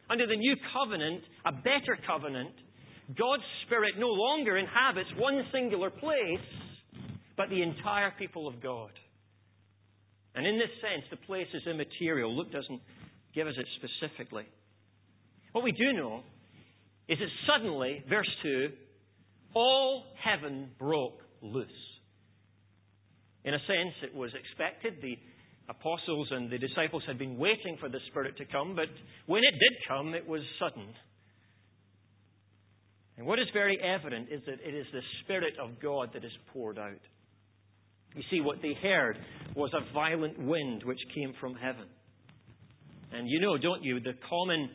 Under 0.09 0.25
the 0.25 0.35
new 0.35 0.55
covenant, 0.73 1.21
a 1.45 1.51
better 1.51 1.97
covenant, 2.07 2.51
God's 3.17 3.43
Spirit 3.65 3.93
no 3.97 4.09
longer 4.09 4.57
inhabits 4.57 5.09
one 5.17 5.43
singular 5.51 5.89
place, 5.89 6.47
but 7.37 7.49
the 7.49 7.61
entire 7.61 8.11
people 8.17 8.47
of 8.47 8.61
God. 8.61 8.91
And 10.35 10.45
in 10.45 10.57
this 10.57 10.69
sense, 10.81 11.05
the 11.09 11.25
place 11.25 11.47
is 11.53 11.63
immaterial. 11.67 12.35
Luke 12.35 12.51
doesn't 12.51 12.81
give 13.33 13.47
us 13.47 13.55
it 13.57 13.67
specifically. 13.77 14.45
What 15.51 15.63
we 15.63 15.71
do 15.71 15.93
know 15.93 16.21
is 17.07 17.17
that 17.17 17.27
suddenly, 17.47 18.03
verse 18.07 18.29
2, 18.43 18.69
all 19.55 20.03
heaven 20.23 20.69
broke 20.77 21.19
loose. 21.41 21.67
In 23.43 23.53
a 23.53 23.59
sense, 23.59 23.95
it 24.03 24.15
was 24.15 24.31
expected. 24.33 25.01
The 25.01 25.17
apostles 25.69 26.27
and 26.31 26.49
the 26.49 26.57
disciples 26.57 27.03
had 27.07 27.17
been 27.17 27.37
waiting 27.37 27.77
for 27.79 27.89
the 27.89 27.99
Spirit 28.09 28.37
to 28.37 28.45
come, 28.45 28.75
but 28.75 28.87
when 29.27 29.43
it 29.43 29.51
did 29.51 29.87
come, 29.87 30.13
it 30.13 30.27
was 30.27 30.41
sudden. 30.59 30.87
And 33.17 33.27
what 33.27 33.37
is 33.37 33.47
very 33.53 33.77
evident 33.79 34.29
is 34.31 34.41
that 34.45 34.59
it 34.65 34.73
is 34.73 34.85
the 34.91 35.01
Spirit 35.23 35.53
of 35.61 35.79
God 35.81 36.09
that 36.13 36.23
is 36.23 36.31
poured 36.53 36.79
out. 36.79 37.01
You 38.15 38.23
see, 38.31 38.41
what 38.41 38.57
they 38.61 38.73
heard 38.81 39.17
was 39.55 39.71
a 39.73 39.93
violent 39.93 40.39
wind 40.39 40.83
which 40.83 40.99
came 41.13 41.33
from 41.39 41.53
heaven. 41.53 41.85
And 43.11 43.27
you 43.29 43.39
know, 43.39 43.57
don't 43.57 43.83
you, 43.83 43.99
the 43.99 44.13
common 44.27 44.69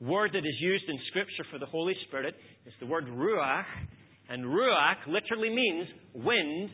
word 0.00 0.30
that 0.32 0.38
is 0.38 0.60
used 0.60 0.84
in 0.88 0.98
Scripture 1.08 1.44
for 1.52 1.58
the 1.58 1.66
Holy 1.66 1.94
Spirit 2.08 2.34
is 2.66 2.72
the 2.80 2.86
word 2.86 3.06
ruach, 3.06 3.64
and 4.28 4.44
ruach 4.44 5.06
literally 5.06 5.50
means 5.50 5.88
wind 6.14 6.70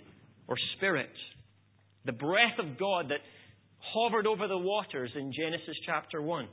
or 0.49 0.57
spirit. 0.77 1.11
The 2.05 2.13
breath 2.13 2.59
of 2.59 2.79
God 2.79 3.07
that 3.09 3.19
hovered 3.93 4.27
over 4.27 4.49
the 4.49 4.59
waters 4.59 5.11
in 5.15 5.33
Genesis 5.33 5.77
chapter 5.87 6.23
1. 6.23 6.49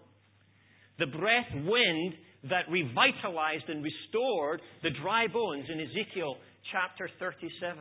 The 1.00 1.08
breath 1.08 1.52
wind 1.54 2.14
that 2.50 2.70
revitalized 2.70 3.70
and 3.70 3.84
restored 3.84 4.62
the 4.84 4.92
dry 5.02 5.28
bones 5.28 5.66
in 5.72 5.80
Ezekiel 5.80 6.36
chapter 6.72 7.10
37. 7.20 7.80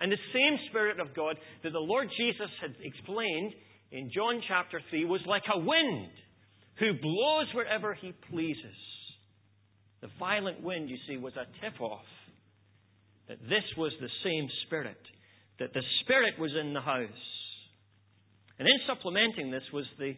And 0.00 0.12
the 0.12 0.24
same 0.32 0.58
Spirit 0.70 1.00
of 1.00 1.14
God 1.14 1.36
that 1.62 1.72
the 1.72 1.78
Lord 1.78 2.08
Jesus 2.16 2.50
had 2.60 2.74
explained 2.82 3.52
in 3.90 4.10
John 4.14 4.40
chapter 4.46 4.80
3 4.90 5.04
was 5.06 5.20
like 5.26 5.42
a 5.52 5.58
wind 5.58 6.10
who 6.78 6.92
blows 7.02 7.46
wherever 7.54 7.94
he 7.94 8.12
pleases. 8.30 8.78
The 10.00 10.08
violent 10.18 10.62
wind, 10.62 10.88
you 10.88 10.96
see, 11.08 11.16
was 11.16 11.34
a 11.34 11.46
tip 11.60 11.80
off 11.80 12.06
that 13.28 13.40
this 13.42 13.64
was 13.76 13.92
the 14.00 14.08
same 14.24 14.48
Spirit, 14.66 15.00
that 15.58 15.74
the 15.74 15.82
Spirit 16.02 16.34
was 16.38 16.52
in 16.58 16.72
the 16.72 16.80
house. 16.80 17.08
And 18.58 18.66
then 18.66 18.78
supplementing 18.86 19.50
this 19.50 19.62
was 19.72 19.84
the, 19.98 20.14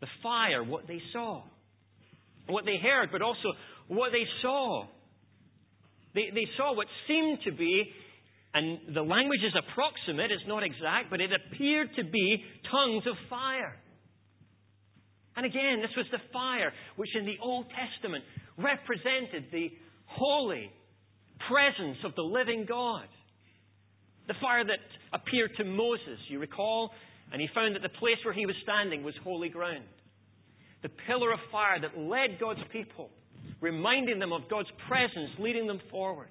the 0.00 0.06
fire, 0.22 0.62
what 0.62 0.86
they 0.86 1.00
saw, 1.12 1.42
what 2.46 2.64
they 2.64 2.78
heard, 2.80 3.10
but 3.10 3.22
also 3.22 3.52
what 3.88 4.10
they 4.12 4.24
saw. 4.42 4.86
They, 6.14 6.30
they 6.32 6.46
saw 6.56 6.74
what 6.76 6.86
seemed 7.08 7.38
to 7.44 7.52
be, 7.52 7.84
and 8.54 8.94
the 8.94 9.02
language 9.02 9.40
is 9.42 9.54
approximate, 9.58 10.30
it's 10.30 10.46
not 10.46 10.62
exact, 10.62 11.10
but 11.10 11.20
it 11.20 11.30
appeared 11.32 11.88
to 11.96 12.04
be 12.04 12.44
tongues 12.70 13.04
of 13.06 13.16
fire. 13.28 13.76
And 15.36 15.46
again, 15.46 15.80
this 15.80 15.96
was 15.96 16.06
the 16.12 16.20
fire 16.32 16.72
which 16.96 17.08
in 17.18 17.24
the 17.24 17.36
Old 17.42 17.66
Testament 17.72 18.22
represented 18.58 19.50
the 19.50 19.70
holy 20.06 20.70
presence 21.48 21.98
of 22.04 22.14
the 22.14 22.22
living 22.22 22.66
God. 22.68 23.08
The 24.28 24.34
fire 24.40 24.64
that 24.64 24.78
appeared 25.12 25.50
to 25.56 25.64
Moses, 25.64 26.20
you 26.28 26.38
recall, 26.38 26.90
and 27.32 27.40
he 27.40 27.48
found 27.54 27.74
that 27.74 27.82
the 27.82 27.98
place 27.98 28.20
where 28.24 28.34
he 28.34 28.44
was 28.44 28.54
standing 28.62 29.02
was 29.02 29.14
holy 29.24 29.48
ground. 29.48 29.88
The 30.82 30.90
pillar 31.06 31.32
of 31.32 31.38
fire 31.50 31.80
that 31.80 31.98
led 31.98 32.38
God's 32.38 32.60
people, 32.70 33.08
reminding 33.60 34.18
them 34.18 34.32
of 34.32 34.42
God's 34.50 34.68
presence, 34.86 35.30
leading 35.38 35.66
them 35.66 35.80
forward. 35.90 36.28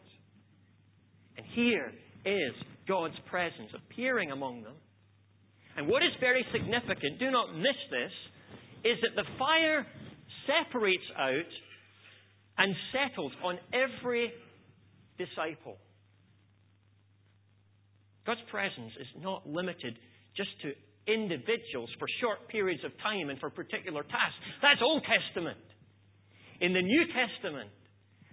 And 1.38 1.46
here 1.56 1.92
is 2.24 2.54
God's 2.88 3.16
presence 3.30 3.72
appearing 3.74 4.32
among 4.32 4.64
them. 4.64 4.76
And 5.76 5.88
what 5.88 6.04
is 6.04 6.12
very 6.20 6.46
significant, 6.52 7.18
do 7.18 7.32
not 7.32 7.56
miss 7.56 7.80
this, 7.90 8.12
is 8.84 8.98
that 9.02 9.16
the 9.16 9.28
fire 9.40 9.88
separates 10.46 11.04
out 11.18 11.52
and 12.58 12.76
settles 12.92 13.32
on 13.44 13.58
every 13.74 14.32
disciple. 15.18 15.78
God's 18.26 18.42
presence 18.52 18.92
is 19.00 19.08
not 19.24 19.48
limited 19.48 19.98
just 20.36 20.50
to 20.62 20.74
individuals 21.08 21.90
for 21.98 22.08
short 22.22 22.48
periods 22.50 22.84
of 22.84 22.92
time 23.02 23.30
and 23.30 23.40
for 23.40 23.50
particular 23.50 24.04
tasks. 24.04 24.40
That's 24.62 24.82
Old 24.82 25.04
Testament. 25.04 25.58
In 26.62 26.74
the 26.74 26.82
New 26.82 27.04
Testament, 27.10 27.70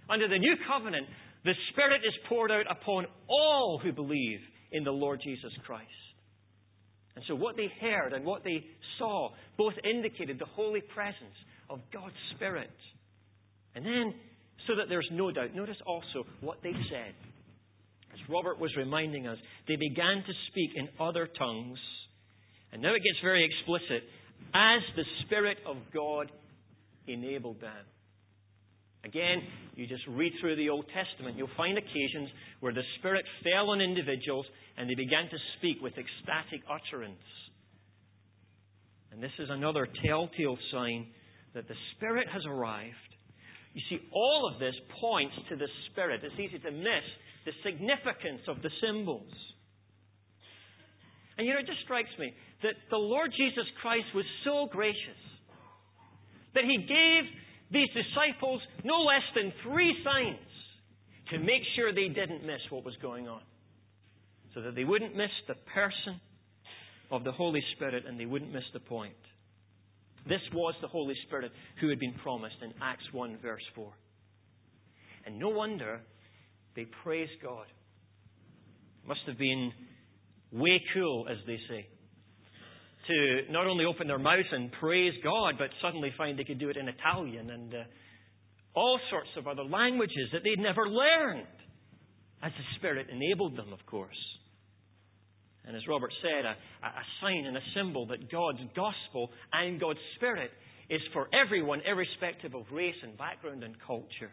under 0.09 0.27
the 0.27 0.37
New 0.37 0.55
Covenant, 0.67 1.07
the 1.45 1.53
Spirit 1.71 2.01
is 2.05 2.13
poured 2.27 2.51
out 2.51 2.65
upon 2.69 3.05
all 3.29 3.79
who 3.81 3.91
believe 3.91 4.39
in 4.71 4.83
the 4.83 4.91
Lord 4.91 5.19
Jesus 5.23 5.51
Christ. 5.65 5.89
And 7.15 7.25
so 7.27 7.35
what 7.35 7.57
they 7.57 7.67
heard 7.81 8.13
and 8.13 8.25
what 8.25 8.43
they 8.43 8.63
saw 8.97 9.29
both 9.57 9.73
indicated 9.83 10.39
the 10.39 10.45
holy 10.45 10.81
presence 10.81 11.35
of 11.69 11.79
God's 11.93 12.15
Spirit. 12.35 12.69
And 13.75 13.85
then, 13.85 14.13
so 14.67 14.75
that 14.75 14.89
there's 14.89 15.07
no 15.11 15.31
doubt, 15.31 15.55
notice 15.55 15.77
also 15.85 16.27
what 16.41 16.57
they 16.63 16.71
said. 16.71 17.13
As 18.13 18.19
Robert 18.29 18.59
was 18.59 18.71
reminding 18.77 19.27
us, 19.27 19.37
they 19.67 19.75
began 19.75 20.23
to 20.25 20.33
speak 20.49 20.71
in 20.75 20.89
other 20.99 21.27
tongues. 21.37 21.79
And 22.71 22.81
now 22.81 22.93
it 22.93 23.03
gets 23.03 23.19
very 23.23 23.45
explicit 23.45 24.03
as 24.53 24.81
the 24.95 25.03
Spirit 25.25 25.57
of 25.65 25.77
God 25.93 26.31
enabled 27.07 27.61
them. 27.61 27.85
Again, 29.03 29.41
you 29.75 29.87
just 29.87 30.03
read 30.09 30.33
through 30.41 30.57
the 30.57 30.69
Old 30.69 30.85
Testament, 30.93 31.37
you'll 31.37 31.55
find 31.55 31.77
occasions 31.77 32.29
where 32.59 32.73
the 32.73 32.83
Spirit 32.99 33.23
fell 33.43 33.69
on 33.69 33.79
individuals 33.79 34.45
and 34.77 34.89
they 34.89 34.95
began 34.95 35.23
to 35.29 35.37
speak 35.57 35.81
with 35.81 35.93
ecstatic 35.93 36.61
utterance. 36.67 37.23
And 39.11 39.23
this 39.23 39.31
is 39.39 39.49
another 39.49 39.87
telltale 40.05 40.57
sign 40.71 41.07
that 41.53 41.67
the 41.67 41.75
Spirit 41.95 42.27
has 42.31 42.43
arrived. 42.45 42.95
You 43.73 43.81
see, 43.89 43.99
all 44.11 44.51
of 44.53 44.59
this 44.59 44.75
points 44.99 45.35
to 45.49 45.55
the 45.55 45.67
Spirit. 45.91 46.21
It's 46.23 46.35
easy 46.35 46.59
to 46.59 46.71
miss 46.71 47.05
the 47.45 47.51
significance 47.63 48.41
of 48.47 48.61
the 48.61 48.69
symbols. 48.81 49.31
And 51.39 51.47
you 51.47 51.53
know, 51.53 51.61
it 51.61 51.67
just 51.67 51.79
strikes 51.85 52.11
me 52.19 52.33
that 52.63 52.75
the 52.91 52.97
Lord 52.97 53.31
Jesus 53.31 53.63
Christ 53.81 54.11
was 54.13 54.25
so 54.43 54.67
gracious 54.69 55.23
that 56.53 56.65
He 56.65 56.83
gave 56.83 57.23
these 57.71 57.87
disciples 57.95 58.59
no 58.83 58.99
less 59.07 59.23
than 59.33 59.53
three 59.63 59.95
signs 60.03 60.43
to 61.31 61.39
make 61.39 61.63
sure 61.77 61.93
they 61.93 62.09
didn't 62.09 62.45
miss 62.45 62.59
what 62.69 62.83
was 62.83 62.95
going 63.01 63.29
on. 63.29 63.39
So 64.53 64.61
that 64.63 64.75
they 64.75 64.83
wouldn't 64.83 65.15
miss 65.15 65.31
the 65.47 65.55
person 65.73 66.19
of 67.09 67.23
the 67.23 67.31
Holy 67.31 67.63
Spirit 67.77 68.03
and 68.05 68.19
they 68.19 68.25
wouldn't 68.25 68.51
miss 68.51 68.67
the 68.73 68.81
point. 68.81 69.13
This 70.27 70.41
was 70.53 70.73
the 70.81 70.89
Holy 70.89 71.15
Spirit 71.25 71.53
who 71.79 71.87
had 71.87 71.99
been 71.99 72.15
promised 72.21 72.57
in 72.61 72.73
Acts 72.81 73.05
1, 73.13 73.37
verse 73.41 73.63
4. 73.75 73.93
And 75.25 75.39
no 75.39 75.47
wonder 75.47 76.01
they 76.75 76.85
praised 77.01 77.31
God. 77.41 77.67
It 79.03 79.07
Must 79.07 79.21
have 79.25 79.37
been 79.37 79.71
way 80.51 80.81
cool, 80.93 81.27
as 81.29 81.37
they 81.45 81.57
say, 81.69 81.87
to 83.07 83.51
not 83.51 83.67
only 83.67 83.85
open 83.85 84.07
their 84.07 84.19
mouth 84.19 84.45
and 84.51 84.71
praise 84.79 85.13
God, 85.23 85.55
but 85.57 85.69
suddenly 85.81 86.11
find 86.17 86.37
they 86.37 86.43
could 86.43 86.59
do 86.59 86.69
it 86.69 86.77
in 86.77 86.87
Italian 86.87 87.49
and 87.49 87.73
uh, 87.73 87.77
all 88.75 88.99
sorts 89.09 89.29
of 89.37 89.47
other 89.47 89.63
languages 89.63 90.29
that 90.31 90.41
they'd 90.43 90.61
never 90.61 90.87
learned, 90.87 91.47
as 92.43 92.51
the 92.51 92.63
Spirit 92.77 93.07
enabled 93.11 93.57
them, 93.57 93.73
of 93.73 93.85
course. 93.85 94.15
And 95.65 95.75
as 95.75 95.83
Robert 95.87 96.11
said, 96.21 96.45
a, 96.45 96.55
a 96.85 97.03
sign 97.21 97.45
and 97.45 97.57
a 97.57 97.61
symbol 97.75 98.07
that 98.07 98.31
God's 98.31 98.59
gospel 98.75 99.29
and 99.53 99.79
God's 99.79 99.99
Spirit 100.15 100.51
is 100.89 101.01
for 101.13 101.27
everyone, 101.33 101.81
irrespective 101.85 102.55
of 102.55 102.63
race 102.71 102.95
and 103.03 103.17
background 103.17 103.63
and 103.63 103.75
culture. 103.85 104.31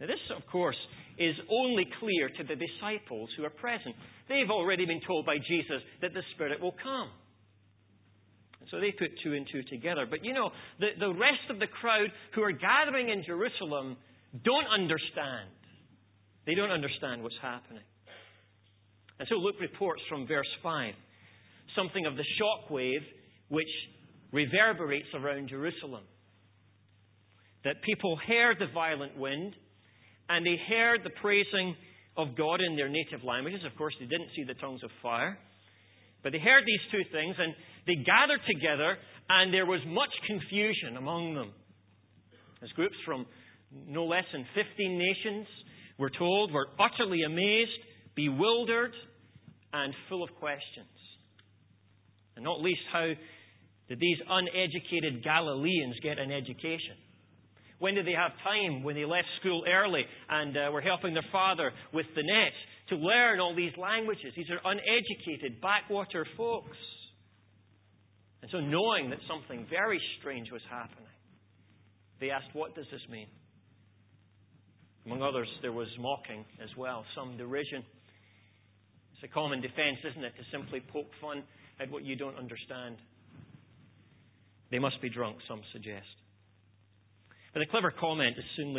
Now, 0.00 0.06
this, 0.06 0.22
of 0.36 0.42
course, 0.50 0.76
is 1.18 1.34
only 1.50 1.86
clear 2.00 2.28
to 2.28 2.42
the 2.42 2.56
disciples 2.56 3.30
who 3.36 3.44
are 3.44 3.50
present. 3.50 3.94
They've 4.28 4.50
already 4.50 4.86
been 4.86 5.00
told 5.06 5.26
by 5.26 5.38
Jesus 5.38 5.82
that 6.02 6.12
the 6.12 6.22
Spirit 6.34 6.60
will 6.60 6.74
come. 6.82 7.10
And 8.60 8.68
so 8.70 8.80
they 8.80 8.92
put 8.92 9.10
two 9.22 9.34
and 9.34 9.46
two 9.52 9.62
together. 9.70 10.06
But 10.08 10.24
you 10.24 10.32
know, 10.32 10.50
the, 10.80 10.88
the 10.98 11.12
rest 11.12 11.46
of 11.50 11.58
the 11.58 11.68
crowd 11.68 12.08
who 12.34 12.42
are 12.42 12.52
gathering 12.52 13.10
in 13.10 13.22
Jerusalem 13.24 13.96
don't 14.42 14.66
understand. 14.66 15.50
They 16.46 16.54
don't 16.54 16.72
understand 16.72 17.22
what's 17.22 17.38
happening. 17.40 17.84
And 19.18 19.28
so 19.28 19.36
Luke 19.36 19.60
reports 19.60 20.02
from 20.08 20.26
verse 20.26 20.50
5 20.62 20.94
something 21.76 22.06
of 22.06 22.16
the 22.16 22.24
shock 22.38 22.70
wave 22.70 23.02
which 23.48 23.68
reverberates 24.32 25.08
around 25.14 25.48
Jerusalem. 25.48 26.04
That 27.64 27.82
people 27.82 28.18
heard 28.28 28.56
the 28.58 28.72
violent 28.72 29.16
wind 29.16 29.54
and 30.28 30.44
they 30.44 30.56
heard 30.68 31.00
the 31.04 31.10
praising 31.20 31.74
of 32.16 32.36
God 32.36 32.60
in 32.60 32.76
their 32.76 32.88
native 32.88 33.24
languages. 33.24 33.60
Of 33.66 33.76
course, 33.76 33.94
they 33.98 34.06
didn't 34.06 34.30
see 34.36 34.44
the 34.44 34.54
tongues 34.54 34.82
of 34.82 34.90
fire. 35.02 35.38
But 36.22 36.32
they 36.32 36.38
heard 36.38 36.64
these 36.64 36.84
two 36.90 37.04
things 37.12 37.36
and 37.38 37.52
they 37.86 37.96
gathered 37.96 38.40
together, 38.48 38.96
and 39.28 39.52
there 39.52 39.66
was 39.66 39.80
much 39.86 40.08
confusion 40.26 40.96
among 40.96 41.34
them. 41.34 41.52
As 42.62 42.70
groups 42.70 42.96
from 43.04 43.26
no 43.86 44.06
less 44.06 44.24
than 44.32 44.46
15 44.54 44.98
nations, 44.98 45.46
we're 45.98 46.16
told, 46.16 46.52
were 46.52 46.66
utterly 46.80 47.22
amazed, 47.22 47.76
bewildered, 48.16 48.92
and 49.72 49.92
full 50.08 50.22
of 50.22 50.30
questions. 50.40 50.88
And 52.36 52.44
not 52.44 52.60
least, 52.62 52.80
how 52.90 53.12
did 53.88 54.00
these 54.00 54.18
uneducated 54.28 55.22
Galileans 55.22 55.96
get 56.02 56.18
an 56.18 56.32
education? 56.32 56.96
When 57.84 57.96
did 57.96 58.06
they 58.06 58.16
have 58.16 58.32
time 58.42 58.82
when 58.82 58.96
they 58.96 59.04
left 59.04 59.28
school 59.40 59.62
early 59.68 60.00
and 60.30 60.56
uh, 60.56 60.72
were 60.72 60.80
helping 60.80 61.12
their 61.12 61.28
father 61.30 61.70
with 61.92 62.06
the 62.16 62.22
nets 62.22 62.56
to 62.88 62.96
learn 62.96 63.40
all 63.40 63.54
these 63.54 63.76
languages? 63.76 64.32
These 64.34 64.48
are 64.48 64.60
uneducated, 64.64 65.60
backwater 65.60 66.26
folks. 66.34 66.78
And 68.40 68.50
so, 68.50 68.60
knowing 68.60 69.10
that 69.10 69.18
something 69.28 69.66
very 69.68 70.00
strange 70.18 70.48
was 70.50 70.62
happening, 70.70 71.12
they 72.20 72.30
asked, 72.30 72.48
What 72.54 72.74
does 72.74 72.86
this 72.90 73.02
mean? 73.10 73.26
Among 75.04 75.20
others, 75.20 75.48
there 75.60 75.72
was 75.72 75.88
mocking 76.00 76.46
as 76.62 76.70
well, 76.78 77.04
some 77.14 77.36
derision. 77.36 77.84
It's 79.12 79.30
a 79.30 79.34
common 79.34 79.60
defense, 79.60 79.98
isn't 80.10 80.24
it, 80.24 80.32
to 80.38 80.44
simply 80.50 80.80
poke 80.90 81.12
fun 81.20 81.42
at 81.78 81.90
what 81.90 82.02
you 82.02 82.16
don't 82.16 82.38
understand. 82.38 82.96
They 84.70 84.78
must 84.78 85.02
be 85.02 85.10
drunk, 85.10 85.36
some 85.46 85.60
suggest. 85.74 86.23
But 87.54 87.60
the 87.60 87.70
clever 87.70 87.94
comment 87.94 88.36
is 88.36 88.44
soon, 88.56 88.74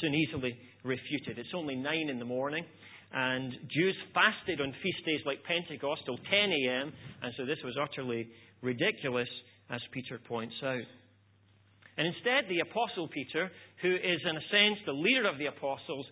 soon 0.00 0.14
easily 0.14 0.54
refuted. 0.84 1.38
It's 1.38 1.56
only 1.56 1.74
9 1.74 2.08
in 2.10 2.18
the 2.18 2.28
morning, 2.28 2.62
and 3.10 3.50
Jews 3.72 3.96
fasted 4.12 4.60
on 4.60 4.70
feast 4.82 5.02
days 5.06 5.20
like 5.24 5.38
Pentecost 5.48 6.02
till 6.04 6.18
10 6.18 6.28
a.m., 6.28 6.92
and 7.22 7.32
so 7.36 7.46
this 7.46 7.58
was 7.64 7.74
utterly 7.80 8.28
ridiculous, 8.60 9.28
as 9.70 9.80
Peter 9.92 10.20
points 10.28 10.54
out. 10.62 10.84
And 11.96 12.06
instead, 12.06 12.46
the 12.48 12.60
Apostle 12.60 13.08
Peter, 13.08 13.50
who 13.82 13.94
is 13.96 14.20
in 14.22 14.36
a 14.36 14.44
sense 14.52 14.78
the 14.86 14.92
leader 14.92 15.26
of 15.26 15.38
the 15.38 15.46
apostles, 15.46 16.06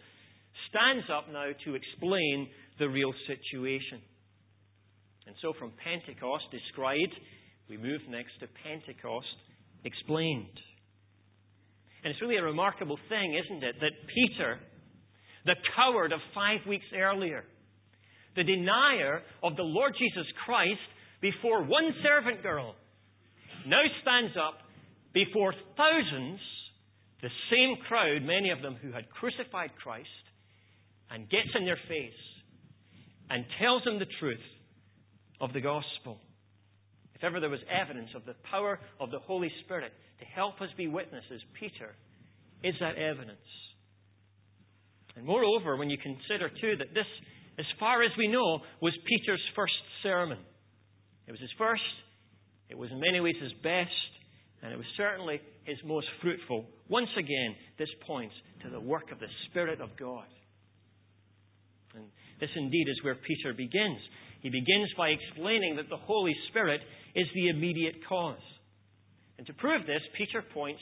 stands 0.73 1.07
up 1.13 1.29
now 1.31 1.53
to 1.65 1.75
explain 1.77 2.49
the 2.79 2.89
real 2.89 3.13
situation. 3.29 4.01
And 5.27 5.37
so 5.43 5.53
from 5.59 5.73
Pentecost 5.85 6.45
described, 6.51 7.15
we 7.69 7.77
move 7.77 8.01
next 8.09 8.41
to 8.41 8.49
Pentecost 8.65 9.37
explained. 9.85 10.59
And 12.07 12.13
it's 12.13 12.23
really 12.23 12.37
a 12.37 12.43
remarkable 12.45 13.01
thing, 13.09 13.35
isn't 13.35 13.65
it, 13.65 13.75
that 13.81 13.91
Peter, 14.15 14.61
the 15.45 15.57
coward 15.75 16.13
of 16.13 16.21
five 16.33 16.61
weeks 16.69 16.85
earlier, 16.95 17.43
the 18.37 18.45
denier 18.45 19.23
of 19.43 19.57
the 19.57 19.65
Lord 19.65 19.93
Jesus 19.99 20.25
Christ 20.45 20.87
before 21.21 21.65
one 21.65 21.91
servant 22.05 22.45
girl, 22.45 22.77
now 23.67 23.83
stands 24.03 24.37
up 24.39 24.55
before 25.15 25.53
thousands, 25.77 26.39
the 27.23 27.31
same 27.51 27.75
crowd, 27.89 28.23
many 28.23 28.51
of 28.51 28.63
them 28.63 28.77
who 28.81 28.93
had 28.93 29.11
crucified 29.11 29.71
Christ, 29.83 30.07
and 31.11 31.29
gets 31.29 31.51
in 31.59 31.65
their 31.65 31.81
face 31.89 32.23
and 33.31 33.45
tells 33.61 33.83
them 33.83 33.99
the 33.99 34.07
truth 34.21 34.47
of 35.41 35.53
the 35.53 35.61
gospel. 35.61 36.21
If 37.17 37.25
ever 37.25 37.41
there 37.41 37.49
was 37.49 37.65
evidence 37.73 38.11
of 38.15 38.27
the 38.27 38.37
power 38.51 38.79
of 39.01 39.11
the 39.11 39.19
Holy 39.21 39.51
Spirit 39.65 39.91
to 40.21 40.25
help 40.27 40.61
us 40.61 40.69
be 40.77 40.87
witnesses, 40.87 41.41
Peter 41.59 41.97
is 42.63 42.75
that 42.81 42.97
evidence. 42.97 43.41
And 45.17 45.25
moreover, 45.25 45.77
when 45.77 45.89
you 45.89 45.97
consider 45.97 46.51
too 46.61 46.77
that 46.77 46.93
this, 46.93 47.09
as 47.59 47.65
far 47.81 48.03
as 48.03 48.11
we 48.19 48.29
know, 48.29 48.61
was 48.83 48.93
Peter's 49.09 49.41
first 49.57 49.73
sermon. 50.03 50.39
It 51.27 51.33
was 51.33 51.41
his 51.41 51.57
first, 51.57 51.83
it 52.69 52.77
was 52.77 52.91
in 52.93 53.01
many 53.01 53.21
ways 53.21 53.35
his 53.41 53.53
best, 53.63 54.11
and 54.63 54.73
it 54.73 54.77
was 54.77 54.87
certainly 54.99 55.41
his 55.65 55.79
most 55.87 56.07
fruitful. 56.21 56.67
Once 56.89 57.09
again, 57.17 57.57
this 57.79 57.89
points 58.07 58.35
to 58.63 58.69
the 58.69 58.81
work 58.81 59.11
of 59.11 59.21
the 59.21 59.33
Spirit 59.49 59.81
of 59.81 59.91
God. 59.99 60.27
And 61.95 62.05
this 62.41 62.51
indeed 62.55 62.87
is 62.89 63.03
where 63.03 63.15
Peter 63.17 63.55
begins. 63.55 64.01
He 64.43 64.51
begins 64.51 64.91
by 64.99 65.09
explaining 65.09 65.77
that 65.77 65.89
the 65.89 65.97
Holy 65.97 66.35
Spirit 66.51 66.81
is 67.17 67.27
the 67.35 67.49
immediate 67.49 67.97
cause. 68.09 68.45
And 69.39 69.47
to 69.49 69.55
prove 69.55 69.87
this, 69.87 70.03
Peter 70.17 70.45
points 70.55 70.81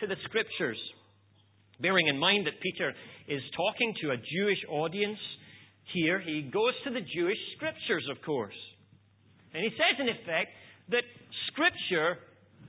to 0.00 0.06
the 0.06 0.16
Scriptures. 0.24 0.78
Bearing 1.80 2.08
in 2.08 2.18
mind 2.18 2.46
that 2.46 2.60
Peter 2.60 2.92
is 3.28 3.42
talking 3.56 3.94
to 4.02 4.10
a 4.10 4.16
Jewish 4.16 4.58
audience 4.68 5.18
here, 5.92 6.20
he 6.20 6.50
goes 6.52 6.72
to 6.84 6.90
the 6.90 7.04
Jewish 7.14 7.38
Scriptures, 7.56 8.04
of 8.10 8.22
course. 8.24 8.56
And 9.52 9.62
he 9.62 9.70
says, 9.70 10.00
in 10.00 10.08
effect, 10.08 10.50
that 10.90 11.04
Scripture 11.52 12.18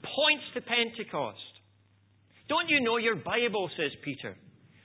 points 0.04 0.44
to 0.54 0.62
Pentecost. 0.62 1.40
Don't 2.48 2.70
you 2.70 2.82
know 2.82 2.98
your 2.98 3.16
Bible, 3.16 3.70
says 3.78 3.92
Peter? 4.04 4.36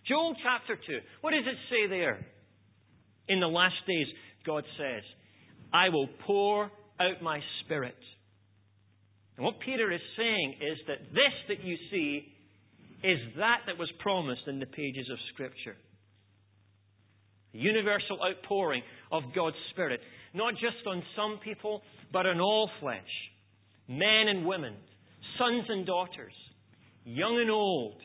Joel 0.08 0.34
chapter 0.42 0.76
2. 0.76 0.98
What 1.20 1.32
does 1.32 1.44
it 1.46 1.58
say 1.68 1.88
there? 1.88 2.24
In 3.28 3.40
the 3.40 3.46
last 3.46 3.74
days, 3.86 4.06
God 4.46 4.64
says, 4.78 5.02
I 5.72 5.88
will 5.90 6.08
pour 6.26 6.70
out 7.00 7.22
my 7.22 7.40
Spirit. 7.64 7.96
And 9.40 9.46
what 9.46 9.58
Peter 9.64 9.90
is 9.90 10.02
saying 10.18 10.56
is 10.60 10.76
that 10.86 10.98
this 11.14 11.32
that 11.48 11.64
you 11.64 11.74
see 11.90 12.28
is 13.02 13.16
that 13.38 13.60
that 13.64 13.78
was 13.78 13.90
promised 14.00 14.42
in 14.46 14.60
the 14.60 14.66
pages 14.66 15.08
of 15.10 15.16
Scripture. 15.32 15.76
The 17.54 17.58
universal 17.60 18.18
outpouring 18.20 18.82
of 19.10 19.22
God's 19.34 19.56
Spirit, 19.70 20.00
not 20.34 20.52
just 20.60 20.86
on 20.86 21.02
some 21.16 21.40
people, 21.42 21.80
but 22.12 22.26
on 22.26 22.38
all 22.38 22.68
flesh 22.80 23.00
men 23.88 24.28
and 24.28 24.44
women, 24.44 24.74
sons 25.38 25.64
and 25.70 25.86
daughters, 25.86 26.34
young 27.04 27.40
and 27.40 27.50
old. 27.50 27.96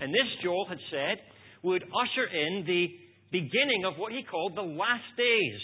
And 0.00 0.14
this, 0.14 0.30
Joel 0.40 0.66
had 0.68 0.78
said, 0.88 1.18
would 1.64 1.82
usher 1.82 2.26
in 2.32 2.62
the 2.64 2.86
beginning 3.32 3.84
of 3.84 3.98
what 3.98 4.12
he 4.12 4.22
called 4.22 4.54
the 4.54 4.62
last 4.62 5.10
days. 5.18 5.60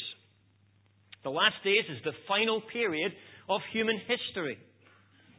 The 1.23 1.31
last 1.31 1.63
days 1.63 1.85
is 1.97 2.03
the 2.03 2.13
final 2.27 2.61
period 2.73 3.13
of 3.49 3.61
human 3.73 3.99
history. 4.07 4.59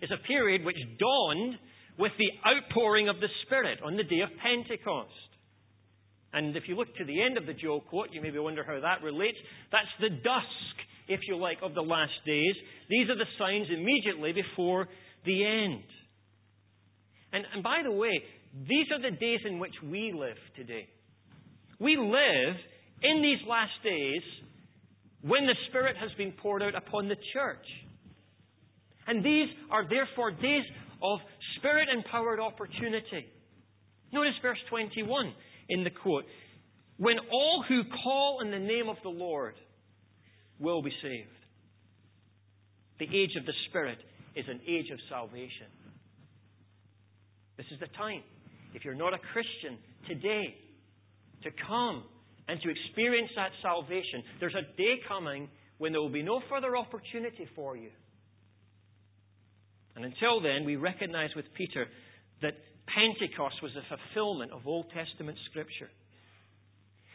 It's 0.02 0.12
a 0.12 0.28
period 0.28 0.66
which 0.66 0.78
dawned 1.00 1.56
with 1.98 2.12
the 2.18 2.32
outpouring 2.48 3.10
of 3.10 3.20
the 3.20 3.30
Spirit 3.46 3.80
on 3.84 3.96
the 3.96 4.04
day 4.04 4.22
of 4.22 4.30
Pentecost. 4.42 5.12
And 6.34 6.58
if 6.58 6.64
you 6.68 6.76
look 6.76 6.94
to 6.98 7.06
the 7.06 7.22
end 7.22 7.38
of 7.38 7.46
the 7.46 7.54
Joel 7.54 7.82
quote, 7.82 8.10
you 8.12 8.22
maybe 8.22 8.40
wonder 8.40 8.64
how 8.66 8.80
that 8.80 9.04
relates. 9.04 9.38
That's 9.72 9.94
the 10.00 10.10
dusk, 10.10 10.76
if 11.08 11.20
you 11.28 11.38
like, 11.38 11.60
of 11.62 11.76
the 11.76 11.82
last 11.82 12.14
days. 12.26 12.56
These 12.90 13.10
are 13.10 13.16
the 13.16 13.30
signs 13.38 13.68
immediately 13.72 14.34
before 14.34 14.88
the 15.26 15.46
end. 15.46 15.84
And, 17.32 17.46
and 17.54 17.64
by 17.64 17.82
the 17.84 17.92
way, 17.92 18.12
these 18.68 18.88
are 18.92 19.02
the 19.02 19.16
days 19.16 19.40
in 19.46 19.60
which 19.60 19.74
we 19.84 20.14
live 20.16 20.38
today. 20.56 20.88
We 21.80 21.98
live 21.98 22.56
in 23.04 23.22
these 23.22 23.48
last 23.48 23.74
days 23.84 24.22
when 25.22 25.46
the 25.46 25.56
Spirit 25.70 25.96
has 25.98 26.10
been 26.18 26.32
poured 26.32 26.64
out 26.64 26.76
upon 26.76 27.10
the 27.10 27.18
church. 27.34 27.66
And 29.08 29.24
these 29.24 29.48
are 29.72 29.88
therefore 29.88 30.32
days 30.32 30.64
of 31.02 31.20
Spirit 31.58 31.88
empowered 31.94 32.40
opportunity. 32.40 33.26
Notice 34.12 34.34
verse 34.42 34.58
21 34.70 35.34
in 35.70 35.84
the 35.84 35.90
quote 35.90 36.26
When 36.98 37.18
all 37.32 37.64
who 37.68 37.82
call 38.04 38.40
in 38.44 38.52
the 38.52 38.60
name 38.60 38.90
of 38.90 38.98
the 39.04 39.10
Lord 39.10 39.56
will 40.60 40.82
be 40.82 40.92
saved. 41.02 41.30
The 43.00 43.06
age 43.06 43.32
of 43.38 43.46
the 43.46 43.54
Spirit 43.70 43.98
is 44.36 44.46
an 44.48 44.62
age 44.68 44.90
of 44.92 45.00
salvation. 45.10 45.68
This 47.58 47.66
is 47.72 47.80
the 47.80 47.88
time. 47.98 48.22
If 48.74 48.86
you're 48.86 48.96
not 48.96 49.14
a 49.14 49.20
Christian 49.20 49.78
today, 50.08 50.56
to 51.44 51.50
come 51.68 52.04
and 52.48 52.60
to 52.62 52.70
experience 52.70 53.30
that 53.36 53.52
salvation. 53.62 54.24
There's 54.40 54.56
a 54.56 54.66
day 54.78 54.96
coming 55.08 55.50
when 55.78 55.92
there 55.92 56.02
will 56.02 56.12
be 56.12 56.24
no 56.24 56.42
further 56.50 56.76
opportunity 56.76 57.48
for 57.56 57.78
you. 57.78 57.90
And 59.96 60.06
until 60.06 60.42
then, 60.42 60.66
we 60.66 60.76
recognize 60.76 61.30
with 61.36 61.46
Peter 61.54 61.86
that 62.42 62.54
Pentecost 62.90 63.62
was 63.62 63.72
a 63.78 63.86
fulfillment 63.88 64.52
of 64.52 64.66
Old 64.66 64.88
Testament 64.92 65.38
Scripture. 65.50 65.90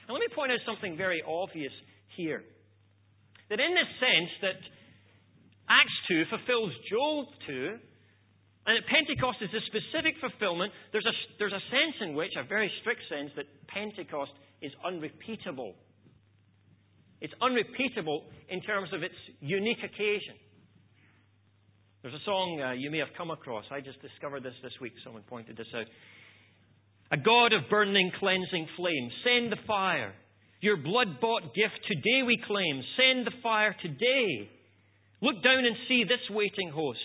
And 0.07 0.15
let 0.15 0.21
me 0.21 0.31
point 0.35 0.53
out 0.53 0.63
something 0.65 0.97
very 0.97 1.23
obvious 1.27 1.73
here. 2.17 2.43
That 3.51 3.61
in 3.61 3.73
the 3.75 3.87
sense 4.01 4.33
that 4.43 4.61
Acts 5.69 5.99
2 6.09 6.25
fulfills 6.33 6.73
Joel 6.89 7.27
2, 7.47 7.77
and 8.69 8.77
at 8.77 8.85
Pentecost 8.89 9.41
is 9.41 9.53
a 9.53 9.65
specific 9.69 10.17
fulfillment. 10.21 10.73
There's 10.93 11.07
a, 11.09 11.17
there's 11.39 11.57
a 11.57 11.65
sense 11.73 11.97
in 12.05 12.13
which, 12.13 12.33
a 12.37 12.45
very 12.45 12.71
strict 12.81 13.01
sense, 13.09 13.33
that 13.37 13.49
Pentecost 13.69 14.33
is 14.61 14.73
unrepeatable. 14.85 15.73
It's 17.21 17.33
unrepeatable 17.41 18.25
in 18.49 18.61
terms 18.63 18.93
of 18.93 19.03
its 19.03 19.17
unique 19.41 19.81
occasion. 19.85 20.37
There's 22.03 22.15
a 22.15 22.25
song 22.25 22.63
uh, 22.63 22.73
you 22.73 22.91
may 22.91 22.99
have 22.99 23.11
come 23.17 23.31
across. 23.31 23.65
I 23.73 23.81
just 23.81 24.01
discovered 24.01 24.45
this 24.45 24.55
this 24.63 24.73
week. 24.81 24.93
Someone 25.03 25.23
pointed 25.27 25.57
this 25.57 25.67
out. 25.75 25.87
A 27.11 27.17
God 27.17 27.53
of 27.53 27.69
burning, 27.71 28.13
cleansing 28.21 28.69
flame, 28.77 29.11
send 29.25 29.51
the 29.51 29.59
fire. 29.67 30.15
Your 30.61 30.77
blood 30.77 31.19
bought 31.21 31.55
gift 31.55 31.75
today 31.89 32.23
we 32.25 32.39
claim. 32.47 32.83
Send 32.95 33.27
the 33.27 33.35
fire 33.43 33.75
today. 33.83 34.49
Look 35.21 35.43
down 35.43 35.65
and 35.65 35.75
see 35.89 36.05
this 36.05 36.23
waiting 36.31 36.71
host 36.71 37.03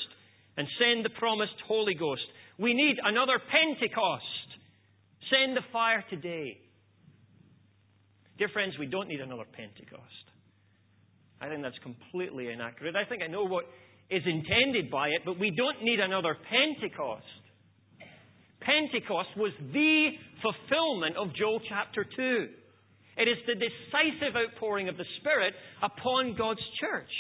and 0.58 0.68
send 0.78 1.06
the 1.06 1.10
promised 1.18 1.58
Holy 1.68 1.96
Ghost. 1.96 2.22
We 2.60 2.76
need 2.76 2.98
another 3.04 3.42
Pentecost. 3.50 4.48
Send 5.32 5.58
the 5.58 5.66
fire 5.72 6.04
today. 6.12 6.58
Dear 8.38 8.50
friends, 8.50 8.74
we 8.78 8.86
don't 8.86 9.08
need 9.08 9.22
another 9.22 9.46
Pentecost. 9.58 10.26
I 11.42 11.50
think 11.50 11.64
that's 11.64 11.80
completely 11.82 12.50
inaccurate. 12.50 12.96
I 12.96 13.10
think 13.10 13.24
I 13.24 13.28
know 13.28 13.46
what 13.46 13.66
is 14.14 14.24
intended 14.26 14.92
by 14.92 15.10
it, 15.10 15.22
but 15.26 15.40
we 15.40 15.50
don't 15.50 15.84
need 15.84 16.00
another 16.00 16.38
Pentecost. 16.38 17.26
Pentecost 18.62 19.30
was 19.36 19.52
the 19.74 20.10
fulfillment 20.42 21.18
of 21.18 21.36
Joel 21.36 21.60
chapter 21.68 22.06
2. 22.06 22.48
It 23.18 23.28
is 23.28 23.38
the 23.46 23.58
decisive 23.58 24.36
outpouring 24.38 24.90
of 24.90 24.98
the 24.98 25.06
Spirit 25.20 25.54
upon 25.82 26.36
God's 26.38 26.64
church. 26.80 27.12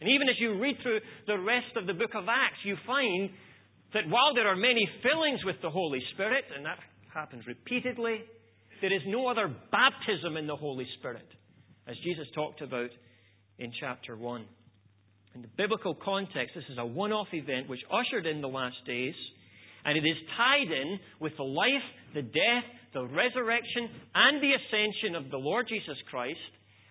And 0.00 0.10
even 0.10 0.28
as 0.28 0.36
you 0.38 0.58
read 0.60 0.76
through 0.82 1.00
the 1.26 1.38
rest 1.38 1.76
of 1.76 1.86
the 1.86 1.94
book 1.94 2.14
of 2.14 2.28
Acts, 2.28 2.60
you 2.64 2.76
find 2.86 3.30
that 3.94 4.08
while 4.08 4.34
there 4.34 4.48
are 4.48 4.56
many 4.56 4.88
fillings 5.02 5.44
with 5.44 5.56
the 5.62 5.70
Holy 5.70 6.00
Spirit, 6.14 6.44
and 6.54 6.64
that 6.64 6.78
happens 7.12 7.46
repeatedly, 7.46 8.22
there 8.80 8.92
is 8.92 9.02
no 9.06 9.28
other 9.28 9.48
baptism 9.70 10.36
in 10.36 10.46
the 10.46 10.56
Holy 10.56 10.86
Spirit 10.98 11.26
as 11.86 11.96
Jesus 12.04 12.26
talked 12.34 12.62
about 12.62 12.90
in 13.58 13.70
chapter 13.80 14.16
1. 14.16 14.44
In 15.34 15.42
the 15.42 15.48
biblical 15.56 15.94
context, 15.94 16.54
this 16.54 16.64
is 16.70 16.78
a 16.78 16.84
one 16.84 17.12
off 17.12 17.28
event 17.32 17.68
which 17.68 17.80
ushered 17.90 18.26
in 18.26 18.40
the 18.40 18.48
last 18.48 18.76
days, 18.86 19.14
and 19.84 19.96
it 19.96 20.06
is 20.06 20.16
tied 20.36 20.70
in 20.70 20.98
with 21.20 21.32
the 21.36 21.42
life, 21.42 21.86
the 22.14 22.22
death, 22.22 22.66
the 22.92 23.06
resurrection, 23.06 23.88
and 24.14 24.42
the 24.42 24.52
ascension 24.52 25.16
of 25.16 25.30
the 25.30 25.38
Lord 25.38 25.66
Jesus 25.68 25.96
Christ, 26.10 26.38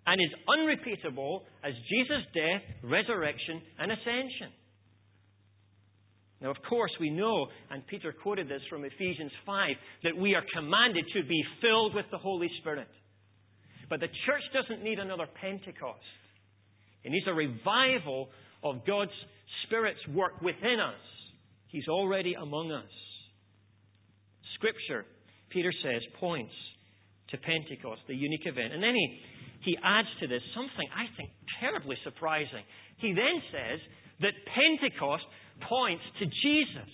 and 0.08 0.20
is 0.20 0.34
unrepeatable 0.50 1.44
as 1.64 1.74
Jesus' 1.88 2.26
death, 2.34 2.62
resurrection, 2.84 3.62
and 3.78 3.92
ascension. 3.92 4.50
Now, 6.42 6.50
of 6.50 6.58
course, 6.68 6.92
we 7.00 7.12
know, 7.12 7.46
and 7.70 7.86
Peter 7.86 8.12
quoted 8.12 8.50
this 8.50 8.62
from 8.68 8.84
Ephesians 8.84 9.32
5, 9.46 9.70
that 10.06 10.18
we 10.18 10.34
are 10.34 10.44
commanded 10.56 11.06
to 11.14 11.24
be 11.28 11.44
filled 11.62 11.94
with 11.94 12.06
the 12.10 12.18
Holy 12.18 12.50
Spirit. 12.60 12.88
But 13.88 14.00
the 14.00 14.08
church 14.26 14.42
doesn't 14.52 14.84
need 14.84 14.98
another 14.98 15.28
Pentecost. 15.40 16.02
It 17.04 17.12
needs 17.12 17.28
a 17.28 17.34
revival 17.34 18.30
of 18.64 18.86
God's 18.86 19.16
Spirit's 19.66 20.02
work 20.14 20.42
within 20.42 20.80
us. 20.80 21.02
He's 21.68 21.88
already 21.88 22.34
among 22.34 22.72
us. 22.72 22.92
Scripture, 24.56 25.06
Peter 25.50 25.74
says, 25.84 26.02
points 26.20 26.54
to 27.30 27.38
Pentecost, 27.38 28.02
the 28.08 28.16
unique 28.16 28.46
event. 28.46 28.74
And 28.74 28.84
then 28.84 28.94
he, 28.94 29.08
he 29.64 29.78
adds 29.84 30.08
to 30.20 30.28
this 30.28 30.42
something 30.54 30.88
I 30.94 31.10
think 31.18 31.32
terribly 31.60 31.98
surprising. 32.04 32.62
He 32.98 33.14
then 33.14 33.42
says 33.50 33.80
that 34.22 34.34
Pentecost 34.54 35.24
points 35.68 36.04
to 36.20 36.26
Jesus. 36.26 36.92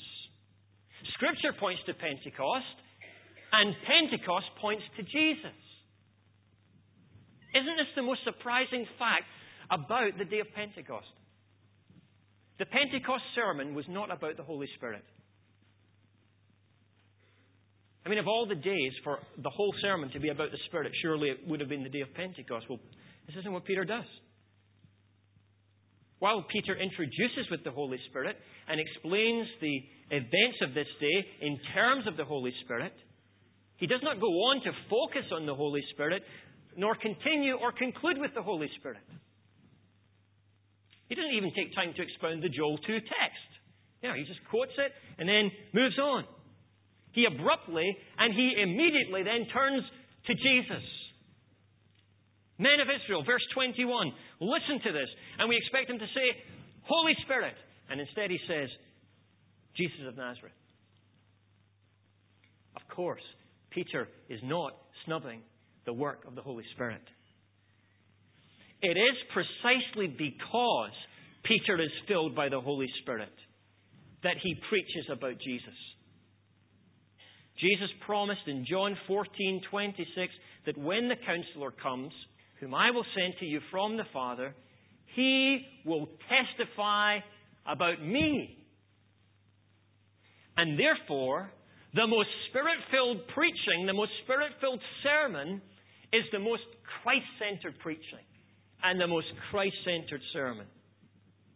Scripture 1.15 1.54
points 1.60 1.82
to 1.88 1.93
Pentecost, 1.93 2.78
and 3.52 3.74
Pentecost 3.88 4.48
points 4.62 4.84
to 4.98 5.04
Jesus. 5.04 5.58
Isn't 7.56 7.78
this 7.80 7.91
the 7.96 8.04
most 8.04 8.22
surprising 8.24 8.86
fact 9.00 9.26
about 9.71 10.17
the 10.17 10.25
day 10.25 10.39
of 10.39 10.47
Pentecost? 10.56 11.08
The 12.60 12.65
Pentecost 12.65 13.23
sermon 13.36 13.75
was 13.75 13.86
not 13.88 14.12
about 14.12 14.38
the 14.38 14.43
Holy 14.43 14.67
Spirit. 14.77 15.03
I 18.06 18.10
mean, 18.10 18.19
of 18.19 18.27
all 18.27 18.47
the 18.47 18.56
days 18.56 18.93
for 19.03 19.19
the 19.38 19.49
whole 19.49 19.73
sermon 19.82 20.10
to 20.12 20.19
be 20.19 20.30
about 20.30 20.51
the 20.51 20.58
Spirit, 20.67 20.91
surely 21.01 21.30
it 21.30 21.39
would 21.45 21.60
have 21.60 21.69
been 21.69 21.84
the 21.84 21.89
day 21.89 22.01
of 22.01 22.13
Pentecost. 22.15 22.65
Well, 22.69 22.80
this 23.27 23.36
isn't 23.36 23.51
what 23.51 23.65
Peter 23.65 23.84
does. 23.84 24.06
While 26.19 26.45
Peter 26.49 26.73
introduces 26.73 27.51
with 27.51 27.63
the 27.63 27.71
Holy 27.71 27.99
Spirit 28.10 28.38
and 28.67 28.80
explains 28.80 29.47
the 29.62 29.77
events 30.10 30.58
of 30.65 30.73
this 30.73 30.88
day 30.99 31.45
in 31.45 31.60
terms 31.75 32.08
of 32.08 32.17
the 32.17 32.25
Holy 32.25 32.53
Spirit, 32.63 32.93
he 33.75 33.86
does 33.86 34.01
not 34.01 34.19
go 34.19 34.27
on 34.27 34.63
to 34.63 34.71
focus 34.89 35.30
on 35.32 35.45
the 35.45 35.53
Holy 35.53 35.84
Spirit, 35.93 36.23
nor 36.75 36.95
continue 36.95 37.53
or 37.53 37.71
conclude 37.71 38.17
with 38.17 38.34
the 38.34 38.41
Holy 38.41 38.69
Spirit. 38.80 39.03
He 41.08 41.15
doesn't 41.15 41.36
even 41.36 41.52
take 41.56 41.74
time 41.74 41.93
to 41.96 42.02
expound 42.04 42.43
the 42.43 42.50
Joel 42.50 42.78
2 42.78 43.00
text. 43.00 43.50
You 44.04 44.10
know, 44.10 44.15
he 44.15 44.24
just 44.28 44.43
quotes 44.52 44.76
it 44.78 44.91
and 45.17 45.28
then 45.28 45.50
moves 45.74 45.98
on. 45.98 46.26
He 47.13 47.26
abruptly 47.26 47.88
and 48.20 48.34
he 48.34 48.62
immediately 48.62 49.24
then 49.24 49.48
turns 49.50 49.84
to 50.28 50.34
Jesus. 50.36 50.84
Men 52.60 52.82
of 52.82 52.88
Israel, 52.89 53.24
verse 53.24 53.46
21, 53.54 54.12
listen 54.41 54.82
to 54.84 54.91
this. 54.91 55.10
And 55.39 55.50
we 55.50 55.58
expect 55.58 55.89
him 55.89 56.00
to 56.00 56.10
say, 56.13 56.28
Holy 56.84 57.13
Spirit. 57.24 57.56
And 57.89 58.02
instead 58.02 58.30
he 58.30 58.39
says, 58.48 58.70
Jesus 59.76 60.08
of 60.08 60.17
Nazareth. 60.17 60.58
Of 62.76 62.82
course, 62.93 63.22
Peter 63.70 64.10
is 64.28 64.39
not 64.43 64.74
snubbing 65.06 65.41
the 65.86 65.93
work 65.93 66.26
of 66.28 66.36
the 66.36 66.41
Holy 66.41 66.65
Spirit. 66.74 67.02
It 68.82 68.98
is 68.98 69.18
precisely 69.34 70.08
because 70.08 70.92
Peter 71.44 71.82
is 71.82 71.92
filled 72.08 72.36
by 72.36 72.50
the 72.50 72.62
Holy 72.62 72.88
Spirit 73.02 73.34
that 74.24 74.36
he 74.42 74.56
preaches 74.70 75.10
about 75.12 75.40
Jesus. 75.40 75.78
Jesus 77.60 77.90
promised 78.06 78.48
in 78.48 78.66
John 78.66 78.96
14:26 79.08 80.30
that 80.66 80.78
when 80.78 81.08
the 81.08 81.16
counselor 81.16 81.72
comes, 81.72 82.13
whom 82.60 82.76
I 82.76 82.92
will 82.92 83.06
send 83.16 83.38
to 83.40 83.46
you 83.46 83.62
from 83.72 83.98
the 83.98 84.06
Father, 84.13 84.54
he 85.16 85.66
will 85.84 86.08
testify 86.30 87.20
about 87.66 88.02
me. 88.02 88.58
And 90.56 90.78
therefore, 90.78 91.52
the 91.94 92.06
most 92.06 92.30
spirit 92.50 92.78
filled 92.92 93.28
preaching, 93.30 93.86
the 93.88 93.94
most 93.94 94.12
spirit 94.24 94.52
filled 94.60 94.82
sermon, 95.02 95.62
is 96.13 96.24
the 96.32 96.40
most 96.40 96.63
Christ 97.02 97.26
centered 97.40 97.80
preaching 97.80 98.27
and 98.88 99.00
the 99.00 99.08
most 99.08 99.28
Christ 99.52 99.76
centered 99.84 100.21
sermon. 100.34 100.65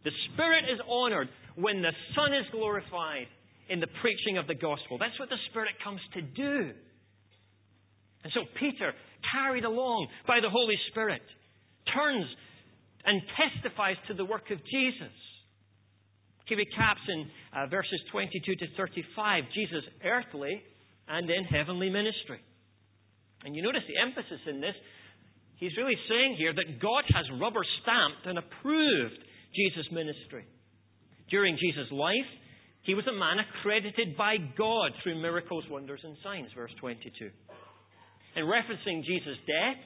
The 0.04 0.12
Spirit 0.32 0.64
is 0.72 0.80
honored 0.88 1.28
when 1.56 1.80
the 1.80 1.92
Son 2.14 2.34
is 2.34 2.44
glorified 2.52 3.26
in 3.68 3.80
the 3.80 3.88
preaching 4.00 4.36
of 4.36 4.46
the 4.46 4.54
gospel. 4.54 4.98
That's 4.98 5.18
what 5.18 5.28
the 5.28 5.40
Spirit 5.50 5.72
comes 5.82 6.00
to 6.14 6.22
do. 6.22 6.72
And 8.24 8.32
so 8.34 8.44
Peter, 8.58 8.92
carried 9.32 9.64
along 9.64 10.08
by 10.26 10.40
the 10.40 10.50
Holy 10.50 10.76
Spirit, 10.90 11.22
turns 11.94 12.26
and 13.04 13.22
testifies 13.34 13.96
to 14.08 14.14
the 14.14 14.24
work 14.24 14.50
of 14.50 14.58
Jesus. 14.58 15.14
He 16.46 16.54
recaps 16.54 17.02
in 17.08 17.30
uh, 17.56 17.66
verses 17.66 17.98
22 18.12 18.56
to 18.56 18.66
35 18.76 19.44
Jesus' 19.54 19.84
earthly 20.04 20.62
and 21.08 21.28
then 21.28 21.44
heavenly 21.48 21.88
ministry. 21.88 22.40
And 23.44 23.56
you 23.56 23.62
notice 23.62 23.82
the 23.88 23.98
emphasis 23.98 24.40
in 24.46 24.60
this. 24.60 24.74
He's 25.62 25.78
really 25.78 25.94
saying 26.10 26.34
here 26.42 26.50
that 26.50 26.82
God 26.82 27.06
has 27.14 27.22
rubber 27.38 27.62
stamped 27.86 28.26
and 28.26 28.34
approved 28.34 29.22
Jesus' 29.54 29.86
ministry. 29.94 30.42
During 31.30 31.54
Jesus' 31.54 31.86
life, 31.94 32.26
he 32.82 32.98
was 32.98 33.06
a 33.06 33.14
man 33.14 33.38
accredited 33.38 34.18
by 34.18 34.42
God 34.58 34.90
through 34.98 35.22
miracles, 35.22 35.62
wonders, 35.70 36.00
and 36.02 36.18
signs, 36.18 36.50
verse 36.58 36.74
22. 36.80 37.30
In 38.34 38.42
referencing 38.42 39.06
Jesus' 39.06 39.38
death, 39.46 39.78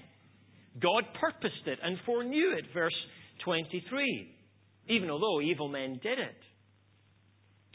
God 0.81 1.05
purposed 1.21 1.69
it 1.69 1.79
and 1.85 2.01
foreknew 2.07 2.57
it, 2.57 2.73
verse 2.73 2.97
23, 3.45 4.33
even 4.89 5.11
although 5.11 5.43
evil 5.43 5.69
men 5.69 6.01
did 6.03 6.19
it. 6.19 6.41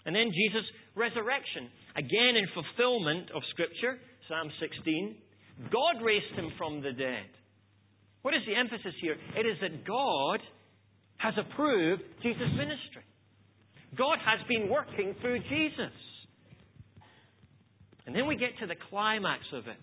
And 0.08 0.16
then 0.16 0.34
Jesus' 0.34 0.66
resurrection, 0.96 1.70
again 1.96 2.34
in 2.34 2.50
fulfillment 2.58 3.30
of 3.30 3.44
Scripture, 3.54 4.02
Psalm 4.28 4.50
16, 4.58 5.70
God 5.70 6.02
raised 6.02 6.34
him 6.34 6.50
from 6.58 6.82
the 6.82 6.94
dead. 6.94 7.30
What 8.22 8.34
is 8.34 8.42
the 8.46 8.56
emphasis 8.56 8.94
here? 9.02 9.16
It 9.36 9.46
is 9.46 9.58
that 9.62 9.86
God 9.86 10.40
has 11.18 11.34
approved 11.38 12.04
Jesus' 12.22 12.54
ministry. 12.56 13.06
God 13.98 14.18
has 14.24 14.40
been 14.48 14.70
working 14.70 15.16
through 15.22 15.40
Jesus. 15.40 15.96
And 18.06 18.16
then 18.16 18.28
we 18.28 18.36
get 18.36 18.58
to 18.60 18.68
the 18.68 18.76
climax 18.90 19.42
of 19.54 19.68
it. 19.68 19.78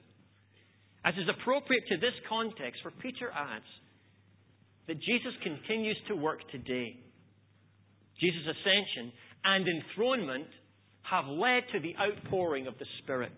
As 1.04 1.14
is 1.14 1.28
appropriate 1.28 1.84
to 1.88 1.96
this 1.96 2.14
context, 2.28 2.82
for 2.82 2.90
Peter 2.90 3.30
adds 3.30 3.64
that 4.86 5.00
Jesus 5.00 5.32
continues 5.42 5.96
to 6.08 6.16
work 6.16 6.40
today. 6.50 6.96
Jesus' 8.20 8.42
ascension 8.42 9.12
and 9.44 9.66
enthronement 9.68 10.48
have 11.02 11.26
led 11.26 11.62
to 11.72 11.80
the 11.80 11.94
outpouring 11.96 12.66
of 12.66 12.76
the 12.78 12.86
Spirit. 13.02 13.36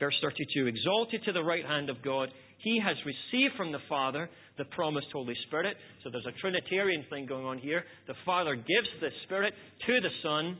Verse 0.00 0.14
32 0.22 0.66
Exalted 0.66 1.22
to 1.24 1.32
the 1.32 1.42
right 1.42 1.64
hand 1.64 1.90
of 1.90 2.02
God, 2.02 2.30
he 2.58 2.80
has 2.84 2.96
received 3.04 3.54
from 3.56 3.70
the 3.70 3.78
Father 3.88 4.28
the 4.58 4.64
promised 4.64 5.06
Holy 5.12 5.34
Spirit. 5.46 5.76
So 6.02 6.10
there's 6.10 6.26
a 6.26 6.40
Trinitarian 6.40 7.04
thing 7.10 7.26
going 7.26 7.44
on 7.44 7.58
here. 7.58 7.84
The 8.06 8.14
Father 8.24 8.56
gives 8.56 8.88
the 9.00 9.10
Spirit 9.24 9.54
to 9.86 10.00
the 10.00 10.10
Son, 10.22 10.58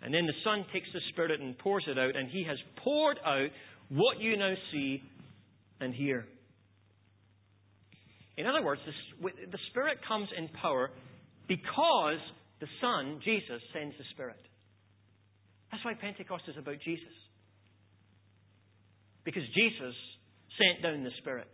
and 0.00 0.12
then 0.12 0.26
the 0.26 0.40
Son 0.42 0.64
takes 0.72 0.88
the 0.92 1.00
Spirit 1.12 1.40
and 1.40 1.56
pours 1.58 1.84
it 1.86 1.98
out, 1.98 2.16
and 2.16 2.28
he 2.30 2.44
has 2.48 2.56
poured 2.82 3.18
out 3.24 3.48
what 3.90 4.18
you 4.18 4.36
now 4.36 4.54
see 4.72 5.02
and 5.80 5.94
hear. 5.94 6.24
In 8.38 8.46
other 8.46 8.64
words, 8.64 8.80
the 9.20 9.58
Spirit 9.70 9.98
comes 10.08 10.28
in 10.36 10.48
power 10.60 10.90
because 11.48 12.18
the 12.60 12.66
Son, 12.80 13.20
Jesus, 13.24 13.60
sends 13.74 13.94
the 13.98 14.04
Spirit. 14.14 14.40
That's 15.70 15.84
why 15.84 15.94
Pentecost 15.94 16.44
is 16.48 16.56
about 16.56 16.76
Jesus. 16.84 17.12
Because 19.24 19.42
Jesus 19.54 19.94
sent 20.58 20.82
down 20.82 21.04
the 21.04 21.14
Spirit. 21.18 21.48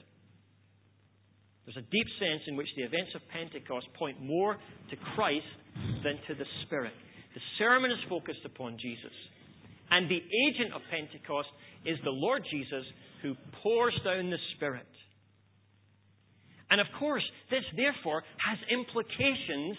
There's 1.64 1.84
a 1.84 1.90
deep 1.92 2.08
sense 2.18 2.42
in 2.48 2.56
which 2.56 2.68
the 2.76 2.82
events 2.82 3.12
of 3.14 3.20
Pentecost 3.28 3.86
point 3.98 4.20
more 4.22 4.56
to 4.56 4.96
Christ 5.14 5.52
than 6.02 6.16
to 6.28 6.34
the 6.34 6.48
Spirit. 6.64 6.92
The 7.34 7.44
sermon 7.58 7.90
is 7.90 7.98
focused 8.08 8.40
upon 8.44 8.78
Jesus. 8.80 9.12
And 9.90 10.08
the 10.08 10.20
agent 10.20 10.72
of 10.74 10.80
Pentecost 10.90 11.48
is 11.84 11.98
the 12.04 12.10
Lord 12.10 12.42
Jesus 12.50 12.84
who 13.22 13.34
pours 13.62 13.94
down 14.04 14.30
the 14.30 14.40
Spirit. 14.56 14.88
And 16.70 16.80
of 16.80 16.86
course, 16.98 17.24
this 17.50 17.64
therefore 17.76 18.22
has 18.40 18.58
implications 18.72 19.76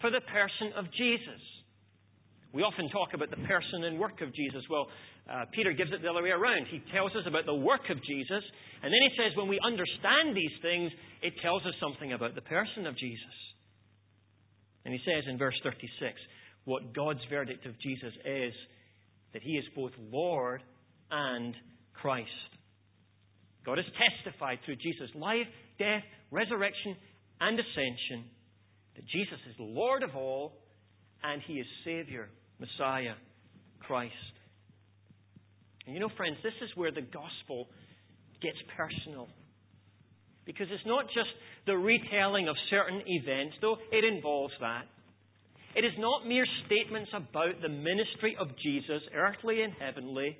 for 0.00 0.10
the 0.10 0.20
person 0.20 0.72
of 0.76 0.84
Jesus. 0.96 1.40
We 2.52 2.62
often 2.62 2.88
talk 2.88 3.12
about 3.12 3.30
the 3.30 3.42
person 3.44 3.84
and 3.84 3.98
work 3.98 4.20
of 4.22 4.34
Jesus. 4.34 4.64
Well, 4.70 4.88
uh, 5.28 5.44
Peter 5.52 5.72
gives 5.72 5.92
it 5.92 6.00
the 6.00 6.08
other 6.08 6.22
way 6.22 6.32
around. 6.32 6.66
He 6.70 6.80
tells 6.92 7.12
us 7.12 7.28
about 7.28 7.44
the 7.44 7.54
work 7.54 7.84
of 7.90 8.00
Jesus, 8.04 8.44
and 8.82 8.88
then 8.88 9.02
he 9.04 9.12
says 9.20 9.36
when 9.36 9.48
we 9.48 9.60
understand 9.60 10.32
these 10.32 10.56
things, 10.62 10.90
it 11.20 11.34
tells 11.42 11.60
us 11.66 11.76
something 11.80 12.12
about 12.12 12.34
the 12.34 12.46
person 12.48 12.86
of 12.86 12.96
Jesus. 12.96 13.36
And 14.84 14.94
he 14.94 15.00
says 15.04 15.24
in 15.28 15.36
verse 15.36 15.56
36 15.62 15.84
what 16.64 16.94
God's 16.94 17.20
verdict 17.28 17.66
of 17.66 17.72
Jesus 17.80 18.12
is 18.24 18.52
that 19.32 19.42
he 19.42 19.52
is 19.52 19.64
both 19.76 19.92
Lord 20.10 20.62
and 21.10 21.54
Christ. 21.92 22.28
God 23.64 23.76
has 23.76 23.86
testified 23.96 24.58
through 24.64 24.76
Jesus' 24.76 25.12
life, 25.14 25.46
death, 25.78 26.04
resurrection, 26.30 26.96
and 27.40 27.58
ascension 27.60 28.30
that 28.96 29.04
Jesus 29.12 29.38
is 29.48 29.54
Lord 29.58 30.02
of 30.02 30.16
all 30.16 30.52
and 31.22 31.42
he 31.46 31.54
is 31.54 31.66
Savior, 31.84 32.28
Messiah, 32.58 33.14
Christ. 33.80 34.14
And 35.86 35.94
you 35.94 36.00
know, 36.00 36.10
friends, 36.16 36.36
this 36.42 36.54
is 36.62 36.70
where 36.76 36.92
the 36.92 37.02
gospel 37.02 37.66
gets 38.42 38.58
personal. 38.76 39.28
Because 40.44 40.66
it's 40.70 40.86
not 40.86 41.06
just 41.12 41.28
the 41.66 41.76
retelling 41.76 42.48
of 42.48 42.56
certain 42.70 43.02
events, 43.06 43.56
though 43.60 43.76
it 43.92 44.04
involves 44.04 44.54
that. 44.60 44.84
It 45.76 45.84
is 45.84 45.92
not 45.98 46.26
mere 46.26 46.46
statements 46.66 47.10
about 47.12 47.60
the 47.60 47.68
ministry 47.68 48.36
of 48.40 48.48
Jesus, 48.62 49.02
earthly 49.14 49.62
and 49.62 49.72
heavenly. 49.78 50.36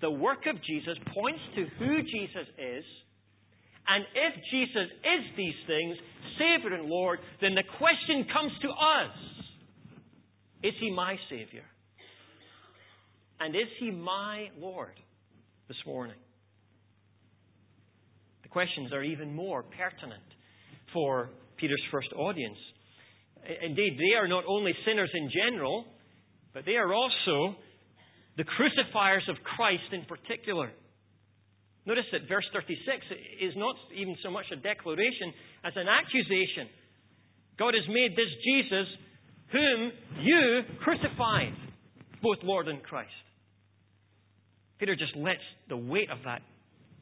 The 0.00 0.10
work 0.10 0.44
of 0.46 0.56
Jesus 0.62 0.96
points 1.14 1.40
to 1.56 1.64
who 1.78 2.02
Jesus 2.02 2.48
is. 2.58 2.84
And 3.88 4.04
if 4.14 4.34
Jesus 4.52 4.88
is 4.92 5.22
these 5.36 5.60
things, 5.66 5.96
Savior 6.38 6.76
and 6.76 6.88
Lord, 6.88 7.18
then 7.40 7.54
the 7.54 7.66
question 7.78 8.26
comes 8.32 8.52
to 8.62 8.68
us 8.68 9.14
Is 10.62 10.74
He 10.80 10.90
my 10.92 11.16
Savior? 11.28 11.64
And 13.42 13.56
is 13.56 13.66
he 13.80 13.90
my 13.90 14.46
Lord 14.56 14.94
this 15.66 15.76
morning? 15.84 16.14
The 18.44 18.48
questions 18.48 18.92
are 18.92 19.02
even 19.02 19.34
more 19.34 19.64
pertinent 19.64 20.22
for 20.92 21.28
Peter's 21.56 21.82
first 21.90 22.12
audience. 22.14 22.58
Indeed, 23.42 23.98
they 23.98 24.14
are 24.14 24.28
not 24.28 24.44
only 24.46 24.70
sinners 24.86 25.10
in 25.12 25.28
general, 25.34 25.86
but 26.54 26.64
they 26.64 26.76
are 26.76 26.94
also 26.94 27.56
the 28.36 28.44
crucifiers 28.44 29.26
of 29.28 29.34
Christ 29.56 29.90
in 29.90 30.04
particular. 30.04 30.70
Notice 31.84 32.06
that 32.12 32.28
verse 32.28 32.46
36 32.52 32.78
is 33.42 33.54
not 33.56 33.74
even 33.90 34.14
so 34.22 34.30
much 34.30 34.46
a 34.52 34.56
declaration 34.62 35.34
as 35.64 35.72
an 35.74 35.90
accusation. 35.90 36.70
God 37.58 37.74
has 37.74 37.82
made 37.90 38.14
this 38.14 38.30
Jesus, 38.46 38.86
whom 39.52 39.92
you 40.20 40.62
crucified, 40.82 41.54
both 42.22 42.38
Lord 42.42 42.68
and 42.68 42.82
Christ. 42.82 43.10
Peter 44.78 44.96
just 44.96 45.16
lets 45.16 45.42
the 45.68 45.76
weight 45.76 46.10
of 46.10 46.18
that 46.24 46.42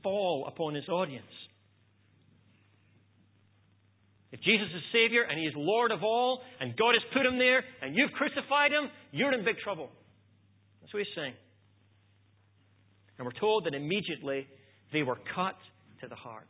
fall 0.02 0.46
upon 0.46 0.74
his 0.74 0.88
audience. 0.88 1.24
If 4.32 4.40
Jesus 4.42 4.68
is 4.74 4.82
Savior 4.92 5.22
and 5.28 5.38
He 5.38 5.46
is 5.46 5.54
Lord 5.56 5.90
of 5.90 6.04
all, 6.04 6.40
and 6.60 6.76
God 6.76 6.94
has 6.94 7.02
put 7.12 7.26
Him 7.26 7.38
there, 7.38 7.64
and 7.82 7.96
you've 7.96 8.12
crucified 8.12 8.70
Him, 8.70 8.90
you're 9.10 9.32
in 9.32 9.44
big 9.44 9.58
trouble. 9.64 9.90
That's 10.80 10.94
what 10.94 11.00
He's 11.00 11.14
saying. 11.16 11.34
And 13.18 13.26
we're 13.26 13.38
told 13.40 13.66
that 13.66 13.74
immediately 13.74 14.46
they 14.92 15.02
were 15.02 15.18
cut 15.34 15.56
to 16.00 16.08
the 16.08 16.14
heart. 16.14 16.46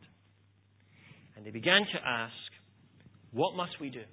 And 1.35 1.45
they 1.45 1.49
began 1.49 1.81
to 1.81 2.07
ask, 2.07 2.33
What 3.33 3.55
must 3.55 3.73
we 3.81 3.89
do? 3.89 4.03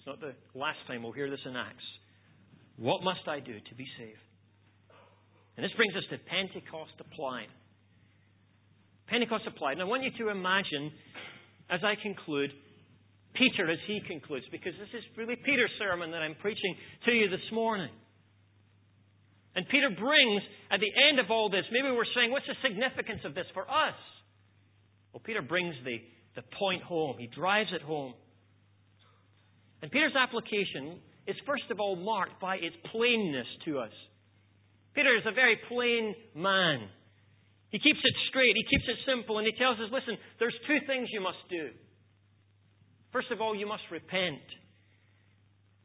It's 0.00 0.08
not 0.08 0.16
the 0.24 0.32
last 0.56 0.80
time 0.88 1.04
we'll 1.04 1.12
hear 1.12 1.28
this 1.28 1.44
in 1.44 1.52
Acts. 1.52 1.84
What 2.80 3.04
must 3.04 3.28
I 3.28 3.36
do 3.36 3.52
to 3.52 3.74
be 3.76 3.84
saved? 4.00 4.24
And 5.60 5.64
this 5.64 5.76
brings 5.76 5.92
us 5.92 6.08
to 6.08 6.16
Pentecost 6.24 6.96
applied. 6.96 7.52
Pentecost 9.12 9.44
applied. 9.44 9.76
And 9.76 9.82
I 9.82 9.84
want 9.84 10.00
you 10.00 10.08
to 10.24 10.32
imagine, 10.32 10.88
as 11.68 11.84
I 11.84 12.00
conclude, 12.00 12.48
Peter 13.36 13.68
as 13.68 13.76
he 13.84 14.00
concludes, 14.08 14.48
because 14.48 14.72
this 14.80 14.88
is 14.96 15.04
really 15.20 15.36
Peter's 15.36 15.76
sermon 15.76 16.16
that 16.16 16.24
I'm 16.24 16.40
preaching 16.40 16.72
to 17.04 17.12
you 17.12 17.28
this 17.28 17.44
morning. 17.52 17.92
And 19.52 19.68
Peter 19.68 19.92
brings, 19.92 20.40
at 20.72 20.80
the 20.80 20.88
end 21.12 21.20
of 21.20 21.28
all 21.28 21.52
this, 21.52 21.68
maybe 21.68 21.92
we're 21.92 22.08
saying, 22.16 22.32
what's 22.32 22.48
the 22.48 22.56
significance 22.64 23.20
of 23.28 23.36
this 23.36 23.52
for 23.52 23.68
us? 23.68 24.00
Well, 25.12 25.20
Peter 25.20 25.42
brings 25.42 25.76
the, 25.84 26.00
the 26.40 26.44
point 26.56 26.80
home. 26.88 27.20
He 27.20 27.28
drives 27.28 27.68
it 27.76 27.82
home. 27.82 28.14
And 29.82 29.90
Peter's 29.90 30.16
application 30.16 31.00
is, 31.26 31.36
first 31.46 31.70
of 31.70 31.80
all, 31.80 31.96
marked 31.96 32.40
by 32.40 32.56
its 32.56 32.76
plainness 32.92 33.46
to 33.64 33.78
us. 33.78 33.92
Peter 34.94 35.14
is 35.16 35.24
a 35.26 35.34
very 35.34 35.58
plain 35.68 36.14
man. 36.34 36.88
He 37.70 37.78
keeps 37.78 38.00
it 38.02 38.14
straight, 38.28 38.54
he 38.56 38.66
keeps 38.76 38.88
it 38.88 38.98
simple, 39.06 39.38
and 39.38 39.46
he 39.46 39.54
tells 39.56 39.78
us 39.78 39.86
listen, 39.92 40.18
there's 40.38 40.56
two 40.66 40.78
things 40.86 41.08
you 41.12 41.20
must 41.20 41.38
do. 41.48 41.70
First 43.12 43.30
of 43.30 43.40
all, 43.40 43.54
you 43.54 43.66
must 43.66 43.82
repent. 43.90 44.42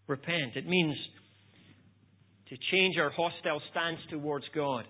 Repent. 0.07 0.55
It 0.55 0.67
means 0.67 0.95
to 2.49 2.55
change 2.71 2.97
our 2.97 3.09
hostile 3.09 3.61
stance 3.71 3.99
towards 4.09 4.45
God. 4.53 4.85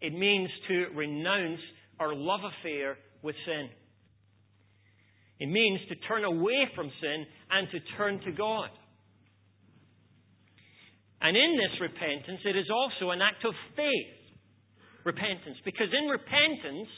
It 0.00 0.12
means 0.12 0.50
to 0.68 0.86
renounce 0.94 1.60
our 1.98 2.14
love 2.14 2.40
affair 2.40 2.96
with 3.22 3.34
sin. 3.46 3.68
It 5.38 5.48
means 5.48 5.80
to 5.88 5.96
turn 6.08 6.24
away 6.24 6.68
from 6.74 6.90
sin 7.00 7.26
and 7.50 7.68
to 7.70 7.78
turn 7.96 8.20
to 8.24 8.32
God. 8.32 8.70
And 11.20 11.36
in 11.36 11.56
this 11.56 11.80
repentance, 11.80 12.40
it 12.44 12.56
is 12.56 12.66
also 12.72 13.10
an 13.10 13.20
act 13.20 13.44
of 13.44 13.54
faith. 13.74 14.14
Repentance. 15.04 15.56
Because 15.64 15.88
in 15.92 16.08
repentance, 16.08 16.88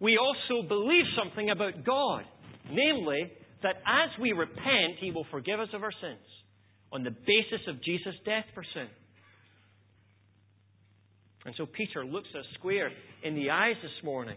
we 0.00 0.18
also 0.18 0.66
believe 0.66 1.04
something 1.16 1.50
about 1.50 1.84
God. 1.84 2.24
Namely, 2.70 3.32
that 3.62 3.76
as 3.86 4.10
we 4.20 4.32
repent, 4.32 5.00
He 5.00 5.10
will 5.10 5.26
forgive 5.30 5.60
us 5.60 5.68
of 5.72 5.82
our 5.82 5.92
sins 6.00 6.24
on 6.92 7.04
the 7.04 7.10
basis 7.10 7.66
of 7.68 7.82
Jesus' 7.82 8.14
death 8.24 8.44
for 8.54 8.64
sin. 8.74 8.88
And 11.44 11.54
so 11.56 11.66
Peter 11.66 12.04
looks 12.04 12.28
us 12.38 12.44
square 12.58 12.90
in 13.24 13.34
the 13.34 13.50
eyes 13.50 13.76
this 13.82 14.04
morning. 14.04 14.36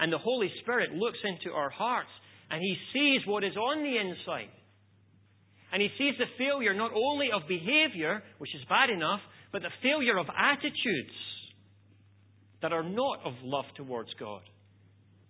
And 0.00 0.12
the 0.12 0.18
Holy 0.18 0.50
Spirit 0.62 0.92
looks 0.92 1.18
into 1.24 1.54
our 1.54 1.70
hearts 1.70 2.10
and 2.50 2.60
He 2.62 2.76
sees 2.92 3.26
what 3.26 3.44
is 3.44 3.56
on 3.56 3.82
the 3.82 3.98
inside. 3.98 4.50
And 5.72 5.82
he 5.82 5.88
sees 5.98 6.14
the 6.18 6.24
failure 6.38 6.72
not 6.74 6.92
only 6.94 7.28
of 7.34 7.42
behavior, 7.46 8.22
which 8.38 8.54
is 8.54 8.62
bad 8.68 8.88
enough, 8.90 9.20
but 9.52 9.62
the 9.62 9.70
failure 9.82 10.18
of 10.18 10.26
attitudes 10.28 11.12
that 12.62 12.72
are 12.72 12.82
not 12.82 13.20
of 13.24 13.34
love 13.42 13.66
towards 13.76 14.08
God 14.18 14.40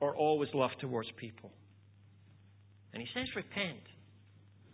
or 0.00 0.14
always 0.14 0.48
love 0.54 0.70
towards 0.80 1.08
people. 1.18 1.50
And 2.92 3.02
he 3.02 3.08
says, 3.14 3.26
Repent. 3.34 3.82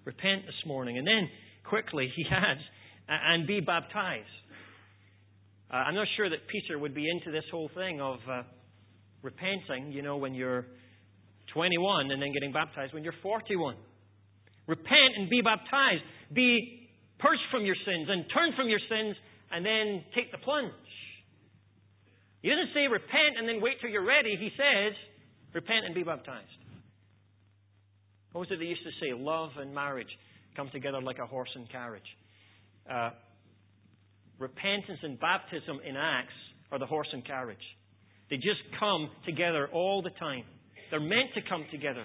Repent 0.04 0.42
this 0.44 0.66
morning. 0.66 0.98
And 0.98 1.06
then 1.06 1.28
quickly 1.64 2.12
he 2.14 2.24
adds, 2.30 2.60
and 3.08 3.46
be 3.46 3.60
baptized. 3.60 4.26
Uh, 5.70 5.76
I'm 5.76 5.94
not 5.94 6.06
sure 6.16 6.28
that 6.28 6.46
Peter 6.48 6.78
would 6.78 6.94
be 6.94 7.08
into 7.08 7.30
this 7.30 7.44
whole 7.50 7.70
thing 7.74 8.00
of 8.00 8.18
uh, 8.30 8.42
repenting, 9.22 9.92
you 9.92 10.02
know, 10.02 10.18
when 10.18 10.34
you're 10.34 10.66
21 11.54 12.10
and 12.10 12.20
then 12.20 12.32
getting 12.32 12.52
baptized 12.52 12.92
when 12.92 13.04
you're 13.04 13.16
41. 13.22 13.76
Repent 14.66 15.12
and 15.16 15.30
be 15.30 15.40
baptized. 15.40 16.02
Be 16.34 16.90
purged 17.18 17.46
from 17.50 17.64
your 17.64 17.76
sins 17.86 18.08
and 18.10 18.24
turn 18.34 18.52
from 18.56 18.68
your 18.68 18.82
sins 18.90 19.16
and 19.52 19.64
then 19.64 20.04
take 20.14 20.32
the 20.32 20.38
plunge. 20.38 20.72
He 22.42 22.50
doesn't 22.50 22.74
say 22.74 22.90
repent 22.90 23.38
and 23.38 23.48
then 23.48 23.62
wait 23.62 23.80
till 23.80 23.90
you're 23.90 24.04
ready. 24.04 24.36
He 24.36 24.50
says 24.58 24.92
repent 25.54 25.86
and 25.86 25.94
be 25.94 26.02
baptized. 26.02 26.50
What 28.32 28.40
was 28.40 28.48
it 28.50 28.58
they 28.58 28.66
used 28.66 28.82
to 28.82 28.90
say? 29.00 29.14
Love 29.14 29.50
and 29.56 29.72
marriage 29.72 30.10
come 30.56 30.68
together 30.72 31.00
like 31.00 31.18
a 31.22 31.26
horse 31.26 31.48
and 31.54 31.70
carriage. 31.70 32.10
Uh, 32.90 33.10
repentance 34.38 34.98
and 35.02 35.18
baptism 35.20 35.78
in 35.86 35.96
Acts 35.96 36.34
are 36.72 36.78
the 36.78 36.86
horse 36.86 37.08
and 37.12 37.24
carriage. 37.24 37.64
They 38.30 38.36
just 38.36 38.60
come 38.80 39.08
together 39.24 39.68
all 39.72 40.02
the 40.02 40.10
time. 40.18 40.44
They're 40.90 41.00
meant 41.00 41.34
to 41.34 41.42
come 41.48 41.64
together. 41.70 42.04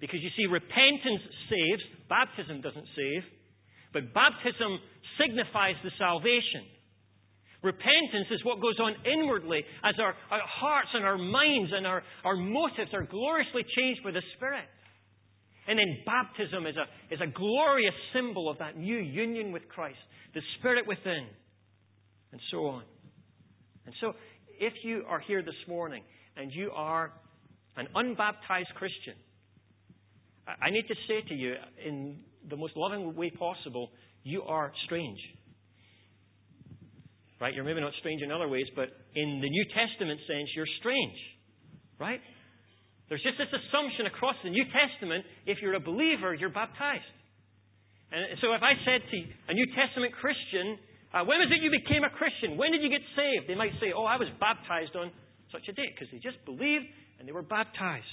Because 0.00 0.20
you 0.22 0.30
see, 0.36 0.46
repentance 0.46 1.22
saves, 1.48 1.82
baptism 2.08 2.60
doesn't 2.60 2.88
save, 2.96 3.22
but 3.92 4.12
baptism 4.12 4.78
signifies 5.16 5.76
the 5.82 5.90
salvation. 5.98 6.66
Repentance 7.62 8.28
is 8.30 8.44
what 8.44 8.60
goes 8.60 8.76
on 8.78 8.92
inwardly 9.08 9.64
as 9.82 9.94
our, 9.98 10.12
our 10.30 10.44
hearts 10.44 10.90
and 10.92 11.04
our 11.04 11.16
minds 11.16 11.72
and 11.72 11.86
our, 11.86 12.02
our 12.24 12.36
motives 12.36 12.92
are 12.92 13.04
gloriously 13.04 13.62
changed 13.76 14.04
by 14.04 14.10
the 14.10 14.20
Spirit. 14.36 14.68
And 15.66 15.78
then 15.78 16.04
baptism 16.04 16.66
is 16.66 16.76
a, 16.76 17.14
is 17.14 17.20
a 17.22 17.32
glorious 17.32 17.94
symbol 18.12 18.50
of 18.50 18.58
that 18.58 18.76
new 18.76 18.98
union 18.98 19.50
with 19.50 19.66
Christ, 19.68 19.96
the 20.34 20.42
Spirit 20.58 20.86
within, 20.86 21.24
and 22.32 22.40
so 22.50 22.66
on. 22.66 22.82
And 23.86 23.94
so, 24.00 24.12
if 24.60 24.74
you 24.84 25.04
are 25.08 25.20
here 25.20 25.42
this 25.42 25.54
morning 25.66 26.02
and 26.36 26.50
you 26.52 26.70
are 26.74 27.12
an 27.76 27.88
unbaptized 27.94 28.70
Christian, 28.76 29.14
I 30.46 30.70
need 30.70 30.86
to 30.88 30.94
say 31.08 31.26
to 31.28 31.34
you, 31.34 31.54
in 31.84 32.20
the 32.48 32.56
most 32.56 32.76
loving 32.76 33.16
way 33.16 33.30
possible, 33.30 33.90
you 34.22 34.42
are 34.42 34.72
strange. 34.84 35.18
Right? 37.40 37.54
You're 37.54 37.64
maybe 37.64 37.80
not 37.80 37.92
strange 38.00 38.22
in 38.22 38.30
other 38.30 38.48
ways, 38.48 38.66
but 38.76 38.88
in 39.14 39.40
the 39.40 39.48
New 39.48 39.66
Testament 39.72 40.20
sense, 40.28 40.48
you're 40.54 40.70
strange. 40.80 41.16
Right? 41.98 42.20
There's 43.08 43.22
just 43.24 43.36
this 43.36 43.52
assumption 43.52 44.06
across 44.06 44.36
the 44.44 44.50
New 44.50 44.64
Testament 44.68 45.24
if 45.46 45.58
you're 45.60 45.74
a 45.74 45.80
believer, 45.80 46.32
you're 46.34 46.52
baptized. 46.52 47.08
And 48.12 48.38
so 48.40 48.52
if 48.52 48.62
I 48.62 48.76
said 48.84 49.00
to 49.00 49.18
a 49.48 49.54
New 49.54 49.66
Testament 49.74 50.12
Christian, 50.20 50.78
uh, 51.12 51.24
when 51.24 51.40
was 51.40 51.50
it 51.50 51.60
you 51.64 51.72
became 51.72 52.04
a 52.04 52.12
Christian? 52.12 52.56
When 52.56 52.72
did 52.72 52.80
you 52.84 52.92
get 52.92 53.02
saved? 53.16 53.48
They 53.48 53.56
might 53.56 53.72
say, 53.80 53.96
oh, 53.96 54.04
I 54.04 54.16
was 54.16 54.28
baptized 54.40 54.94
on 54.94 55.10
such 55.52 55.66
a 55.68 55.74
date, 55.74 55.94
because 55.94 56.10
they 56.12 56.20
just 56.20 56.38
believed 56.44 56.84
and 57.18 57.28
they 57.28 57.32
were 57.32 57.42
baptized. 57.42 58.04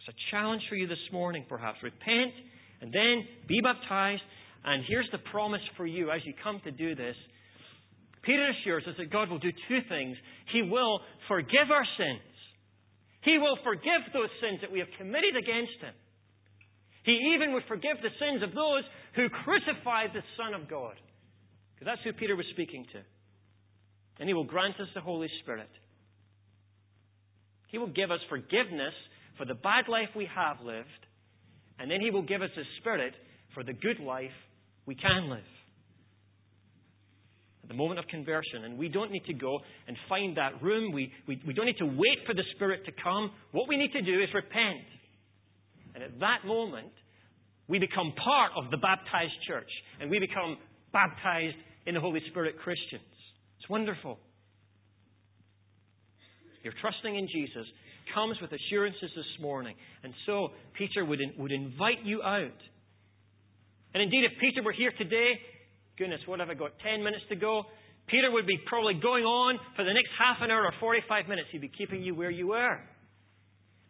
It's 0.00 0.16
a 0.16 0.18
challenge 0.30 0.62
for 0.68 0.74
you 0.74 0.86
this 0.86 1.06
morning, 1.12 1.46
perhaps. 1.48 1.78
Repent 1.82 2.32
and 2.80 2.92
then 2.92 3.22
be 3.48 3.60
baptized. 3.62 4.22
And 4.64 4.84
here's 4.88 5.08
the 5.12 5.18
promise 5.30 5.62
for 5.76 5.86
you 5.86 6.10
as 6.10 6.20
you 6.24 6.34
come 6.42 6.60
to 6.64 6.70
do 6.70 6.94
this. 6.94 7.16
Peter 8.22 8.50
assures 8.50 8.84
us 8.86 8.94
that 8.98 9.10
God 9.10 9.30
will 9.30 9.38
do 9.38 9.50
two 9.68 9.80
things. 9.88 10.16
He 10.52 10.62
will 10.62 11.00
forgive 11.28 11.70
our 11.70 11.86
sins. 11.98 12.22
He 13.22 13.38
will 13.38 13.58
forgive 13.62 14.02
those 14.12 14.30
sins 14.42 14.58
that 14.62 14.70
we 14.70 14.78
have 14.78 14.90
committed 14.98 15.36
against 15.38 15.78
Him. 15.80 15.94
He 17.04 17.34
even 17.34 17.52
would 17.54 17.64
forgive 17.66 17.98
the 18.02 18.14
sins 18.18 18.42
of 18.42 18.54
those 18.54 18.82
who 19.14 19.28
crucified 19.42 20.10
the 20.14 20.22
Son 20.38 20.54
of 20.54 20.70
God. 20.70 20.94
Because 21.74 21.86
that's 21.86 22.02
who 22.02 22.12
Peter 22.12 22.36
was 22.36 22.46
speaking 22.52 22.86
to. 22.92 23.00
And 24.18 24.28
He 24.28 24.34
will 24.34 24.46
grant 24.46 24.78
us 24.78 24.86
the 24.94 25.00
Holy 25.00 25.28
Spirit. 25.42 25.70
He 27.72 27.78
will 27.78 27.88
give 27.88 28.10
us 28.10 28.20
forgiveness 28.28 28.94
for 29.38 29.46
the 29.46 29.54
bad 29.54 29.88
life 29.88 30.08
we 30.14 30.28
have 30.32 30.58
lived, 30.62 30.88
and 31.78 31.90
then 31.90 32.00
He 32.00 32.10
will 32.10 32.22
give 32.22 32.42
us 32.42 32.50
His 32.54 32.66
Spirit 32.80 33.14
for 33.54 33.64
the 33.64 33.72
good 33.72 33.98
life 33.98 34.30
we 34.86 34.94
can 34.94 35.30
live. 35.30 35.50
At 37.62 37.68
the 37.68 37.74
moment 37.74 37.98
of 37.98 38.06
conversion, 38.08 38.64
and 38.64 38.76
we 38.76 38.88
don't 38.88 39.10
need 39.10 39.24
to 39.24 39.32
go 39.32 39.58
and 39.88 39.96
find 40.08 40.36
that 40.36 40.62
room. 40.62 40.92
We, 40.92 41.10
we, 41.26 41.40
we 41.46 41.54
don't 41.54 41.66
need 41.66 41.78
to 41.78 41.86
wait 41.86 42.20
for 42.26 42.34
the 42.34 42.42
Spirit 42.54 42.84
to 42.84 42.92
come. 43.02 43.30
What 43.52 43.68
we 43.68 43.76
need 43.76 43.92
to 43.92 44.02
do 44.02 44.20
is 44.20 44.28
repent. 44.34 44.84
And 45.94 46.04
at 46.04 46.20
that 46.20 46.46
moment, 46.46 46.92
we 47.68 47.78
become 47.78 48.12
part 48.22 48.52
of 48.56 48.70
the 48.70 48.76
baptized 48.76 49.32
church, 49.48 49.70
and 50.00 50.10
we 50.10 50.18
become 50.18 50.58
baptized 50.92 51.56
in 51.86 51.94
the 51.94 52.00
Holy 52.00 52.20
Spirit 52.30 52.56
Christians. 52.58 53.02
It's 53.58 53.70
wonderful. 53.70 54.18
You're 56.62 56.74
trusting 56.80 57.14
in 57.14 57.28
Jesus 57.28 57.66
comes 58.14 58.36
with 58.40 58.50
assurances 58.52 59.10
this 59.14 59.32
morning. 59.40 59.74
And 60.02 60.12
so, 60.26 60.48
Peter 60.76 61.04
would, 61.04 61.20
would 61.38 61.52
invite 61.52 62.04
you 62.04 62.22
out. 62.22 62.58
And 63.94 64.02
indeed, 64.02 64.24
if 64.24 64.32
Peter 64.40 64.62
were 64.62 64.72
here 64.72 64.92
today, 64.96 65.38
goodness, 65.98 66.20
what 66.26 66.40
have 66.40 66.50
I 66.50 66.54
got? 66.54 66.72
10 66.82 67.02
minutes 67.02 67.24
to 67.28 67.36
go. 67.36 67.62
Peter 68.08 68.30
would 68.30 68.46
be 68.46 68.58
probably 68.66 68.94
going 68.94 69.24
on 69.24 69.58
for 69.76 69.84
the 69.84 69.92
next 69.92 70.10
half 70.18 70.38
an 70.40 70.50
hour 70.50 70.64
or 70.64 70.72
45 70.80 71.28
minutes. 71.28 71.48
He'd 71.52 71.60
be 71.60 71.70
keeping 71.70 72.02
you 72.02 72.14
where 72.14 72.30
you 72.30 72.48
were. 72.48 72.80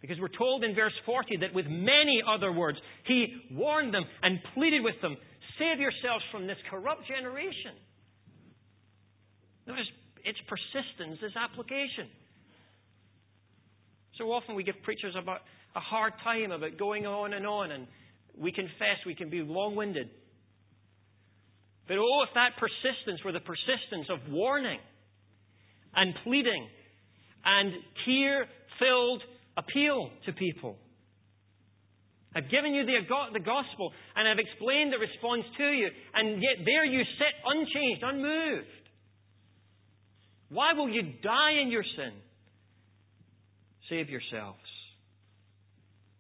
Because 0.01 0.19
we're 0.21 0.35
told 0.37 0.65
in 0.65 0.75
verse 0.75 0.93
40 1.07 1.39
that 1.47 1.55
with 1.55 1.67
many 1.67 2.21
other 2.27 2.53
words, 2.53 2.77
he 3.07 3.27
warned 3.53 3.95
them 3.95 4.03
and 4.23 4.39
pleaded 4.55 4.83
with 4.83 4.99
them, 5.01 5.17
save 5.59 5.79
yourselves 5.79 6.25
from 6.33 6.47
this 6.47 6.59
corrupt 6.69 7.07
generation. 7.07 7.79
Notice 9.67 9.87
its 10.25 10.39
persistence, 10.51 11.23
this 11.23 11.39
application. 11.39 12.11
So 14.19 14.33
often 14.33 14.55
we 14.55 14.65
give 14.65 14.75
preachers 14.83 15.15
about 15.21 15.41
a 15.75 15.81
hard 15.81 16.13
time 16.23 16.53
about 16.53 16.79
going 16.79 17.07
on 17.07 17.33
and 17.33 17.47
on, 17.47 17.73
and 17.73 17.87
we 18.37 18.53
confess 18.53 19.01
we 19.07 19.15
can 19.15 19.31
be 19.31 19.41
long 19.41 19.75
winded. 19.75 20.09
But 21.89 21.97
oh, 21.99 22.25
if 22.29 22.35
that 22.35 22.51
persistence 22.59 23.25
were 23.25 23.33
the 23.33 23.41
persistence 23.41 24.07
of 24.11 24.33
warning 24.33 24.79
and 25.95 26.15
pleading 26.25 26.69
and 27.45 27.73
tear 28.07 28.47
filled 28.79 29.23
appeal 29.57 30.11
to 30.27 30.33
people. 30.33 30.77
I've 32.35 32.49
given 32.51 32.73
you 32.73 32.87
the, 32.87 33.41
gospel 33.45 33.93
and 34.17 34.27
I've 34.27 34.39
explained 34.39 34.93
the 34.93 34.99
response 34.99 35.45
to 35.59 35.65
you, 35.65 35.89
and 36.15 36.41
yet 36.41 36.65
there 36.65 36.85
you 36.85 37.03
sit 37.19 37.35
unchanged, 37.45 38.03
unmoved. 38.03 38.67
Why 40.49 40.73
will 40.73 40.89
you 40.89 41.03
die 41.23 41.61
in 41.61 41.71
your 41.71 41.85
sin? 41.85 42.13
Save 43.93 44.09
yourselves. 44.09 44.57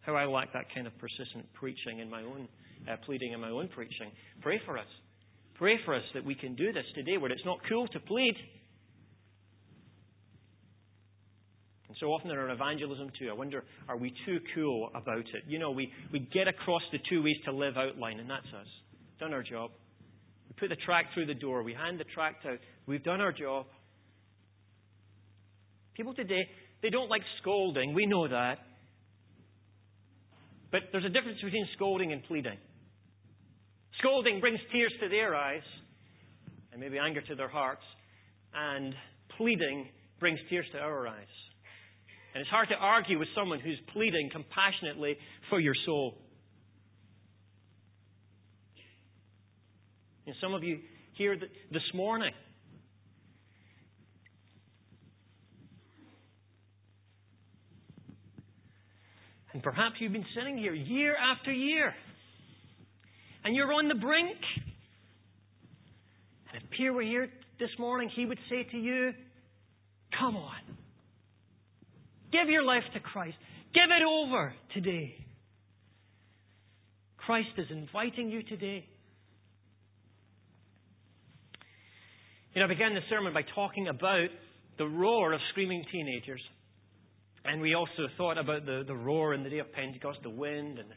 How 0.02 0.14
I 0.14 0.26
like 0.26 0.52
that 0.52 0.66
kind 0.74 0.86
of 0.86 0.92
persistent 0.98 1.50
preaching 1.54 2.00
in 2.00 2.10
my 2.10 2.20
own, 2.20 2.46
uh, 2.86 2.96
pleading 3.06 3.32
in 3.32 3.40
my 3.40 3.48
own 3.48 3.68
preaching. 3.68 4.12
Pray 4.42 4.60
for 4.66 4.76
us. 4.76 4.86
Pray 5.54 5.76
for 5.86 5.94
us 5.94 6.02
that 6.12 6.22
we 6.22 6.34
can 6.34 6.54
do 6.54 6.70
this 6.70 6.84
today 6.94 7.16
where 7.16 7.32
it's 7.32 7.46
not 7.46 7.56
cool 7.70 7.88
to 7.88 8.00
plead. 8.00 8.34
And 11.88 11.96
so 11.98 12.08
often 12.08 12.30
in 12.30 12.36
our 12.36 12.50
evangelism 12.50 13.10
too, 13.18 13.30
I 13.30 13.32
wonder, 13.32 13.64
are 13.88 13.96
we 13.96 14.12
too 14.26 14.38
cool 14.54 14.90
about 14.94 15.20
it? 15.20 15.44
You 15.48 15.58
know, 15.58 15.70
we, 15.70 15.90
we 16.12 16.28
get 16.34 16.48
across 16.48 16.82
the 16.92 16.98
two 17.08 17.22
ways 17.22 17.36
to 17.46 17.52
live 17.52 17.78
outline, 17.78 18.20
and 18.20 18.28
that's 18.28 18.52
us. 18.52 18.66
Done 19.18 19.32
our 19.32 19.42
job. 19.42 19.70
We 20.46 20.56
put 20.60 20.68
the 20.68 20.82
tract 20.84 21.14
through 21.14 21.24
the 21.24 21.40
door. 21.40 21.62
We 21.62 21.72
hand 21.72 21.98
the 21.98 22.04
tract 22.12 22.44
out. 22.44 22.58
We've 22.86 23.02
done 23.02 23.22
our 23.22 23.32
job. 23.32 23.64
People 25.94 26.14
today, 26.14 26.42
they 26.82 26.90
don't 26.90 27.08
like 27.08 27.22
scolding. 27.40 27.94
We 27.94 28.06
know 28.06 28.28
that. 28.28 28.58
But 30.70 30.82
there's 30.90 31.04
a 31.04 31.10
difference 31.10 31.38
between 31.42 31.66
scolding 31.76 32.12
and 32.12 32.22
pleading. 32.24 32.58
Scolding 34.00 34.40
brings 34.40 34.58
tears 34.72 34.92
to 35.00 35.08
their 35.08 35.34
eyes 35.34 35.62
and 36.72 36.80
maybe 36.80 36.98
anger 36.98 37.20
to 37.20 37.34
their 37.34 37.48
hearts, 37.48 37.82
and 38.54 38.94
pleading 39.36 39.88
brings 40.18 40.40
tears 40.48 40.66
to 40.72 40.78
our 40.78 41.06
eyes. 41.06 41.26
And 42.34 42.40
it's 42.40 42.50
hard 42.50 42.68
to 42.68 42.74
argue 42.74 43.18
with 43.18 43.28
someone 43.36 43.60
who's 43.60 43.78
pleading 43.92 44.30
compassionately 44.32 45.16
for 45.50 45.60
your 45.60 45.74
soul. 45.84 46.16
And 50.26 50.34
some 50.40 50.54
of 50.54 50.64
you 50.64 50.78
here 51.18 51.36
this 51.36 51.82
morning, 51.94 52.32
And 59.53 59.62
perhaps 59.62 59.96
you've 59.98 60.12
been 60.12 60.24
sitting 60.34 60.57
here 60.57 60.74
year 60.74 61.14
after 61.16 61.53
year, 61.53 61.94
and 63.44 63.55
you're 63.55 63.72
on 63.72 63.88
the 63.88 63.94
brink. 63.94 64.38
And 66.53 66.62
if 66.62 66.70
Peter 66.70 66.92
were 66.92 67.03
here 67.03 67.28
this 67.59 67.70
morning, 67.78 68.11
he 68.14 68.24
would 68.24 68.38
say 68.48 68.66
to 68.70 68.76
you, 68.76 69.12
Come 70.18 70.36
on. 70.36 70.61
Give 72.32 72.48
your 72.48 72.62
life 72.62 72.82
to 72.94 73.00
Christ. 73.00 73.36
Give 73.74 73.84
it 73.84 74.03
over 74.07 74.55
today. 74.74 75.14
Christ 77.18 77.50
is 77.57 77.66
inviting 77.70 78.30
you 78.30 78.42
today. 78.42 78.86
You 82.55 82.61
know, 82.61 82.66
I 82.66 82.68
began 82.68 82.94
the 82.94 83.00
sermon 83.09 83.32
by 83.32 83.42
talking 83.55 83.88
about 83.88 84.28
the 84.78 84.84
roar 84.84 85.32
of 85.32 85.40
screaming 85.50 85.84
teenagers. 85.90 86.40
And 87.45 87.61
we 87.61 87.74
also 87.74 88.07
thought 88.16 88.38
about 88.38 88.66
the, 88.66 88.84
the 88.86 88.95
roar 88.95 89.34
in 89.34 89.43
the 89.43 89.51
day 89.51 89.59
of 89.59 89.72
Pentecost, 89.72 90.20
the 90.22 90.30
wind 90.30 90.78
and, 90.78 90.88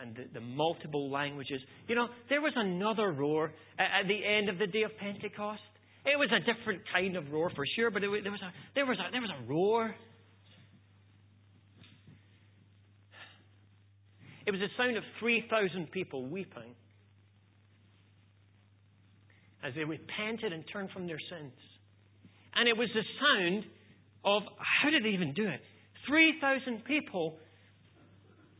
and 0.00 0.14
the, 0.14 0.38
the 0.38 0.40
multiple 0.40 1.10
languages. 1.10 1.60
You 1.88 1.94
know, 1.94 2.08
there 2.28 2.42
was 2.42 2.52
another 2.54 3.10
roar 3.12 3.52
at, 3.78 4.02
at, 4.02 4.08
the 4.08 4.20
end 4.24 4.48
of 4.50 4.58
the 4.58 4.66
day 4.66 4.82
of 4.82 4.90
Pentecost. 4.98 5.62
It 6.04 6.18
was 6.18 6.28
a 6.30 6.40
different 6.40 6.82
kind 6.92 7.16
of 7.16 7.32
roar 7.32 7.50
for 7.56 7.64
sure, 7.74 7.90
but 7.90 8.04
it, 8.04 8.10
there, 8.22 8.32
was 8.32 8.42
a, 8.42 8.52
there, 8.74 8.86
was 8.86 8.98
a, 8.98 9.10
there 9.10 9.20
was 9.20 9.30
a 9.30 9.50
roar. 9.50 9.94
It 14.46 14.50
was 14.50 14.60
the 14.60 14.68
sound 14.76 14.96
of 14.96 15.02
3,000 15.20 15.90
people 15.90 16.28
weeping 16.28 16.74
as 19.64 19.74
they 19.74 19.84
repented 19.84 20.52
and 20.52 20.62
turned 20.72 20.90
from 20.90 21.06
their 21.06 21.18
sins. 21.18 21.52
And 22.54 22.68
it 22.68 22.76
was 22.76 22.88
the 22.94 23.02
sound 23.20 23.64
of 24.26 24.42
how 24.58 24.90
did 24.90 25.04
they 25.04 25.10
even 25.10 25.32
do 25.32 25.46
it? 25.46 25.60
3,000 26.08 26.84
people 26.84 27.38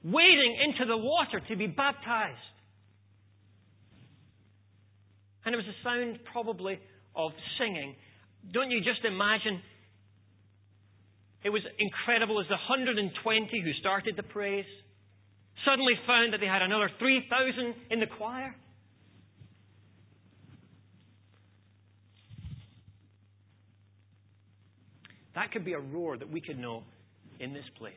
wading 0.05 0.57
into 0.65 0.87
the 0.87 0.97
water 0.97 1.41
to 1.49 1.57
be 1.57 1.67
baptized. 1.67 2.39
And 5.45 5.55
it 5.55 5.59
was 5.59 5.67
a 5.67 5.79
sound 5.83 6.19
probably 6.33 6.79
of 7.15 7.33
singing. 7.59 7.95
Don't 8.53 8.71
you 8.71 8.79
just 8.79 9.05
imagine? 9.05 9.61
It 11.45 11.51
was 11.51 11.63
incredible 11.79 12.41
as 12.41 12.47
the 12.47 12.59
120 12.59 13.61
who 13.63 13.73
started 13.81 14.15
the 14.17 14.23
praise 14.23 14.65
suddenly 15.65 15.95
found 16.07 16.33
that 16.33 16.41
they 16.41 16.47
had 16.47 16.63
another 16.63 16.91
3,000 16.99 17.75
in 17.91 18.01
the 18.01 18.07
choir. 18.19 18.55
That 25.37 25.53
could 25.53 25.65
be 25.65 25.75
a 25.75 25.79
roar 25.79 26.17
that 26.17 26.31
we 26.31 26.41
could 26.41 26.59
know 26.59 26.83
in 27.39 27.53
this 27.53 27.65
place 27.79 27.95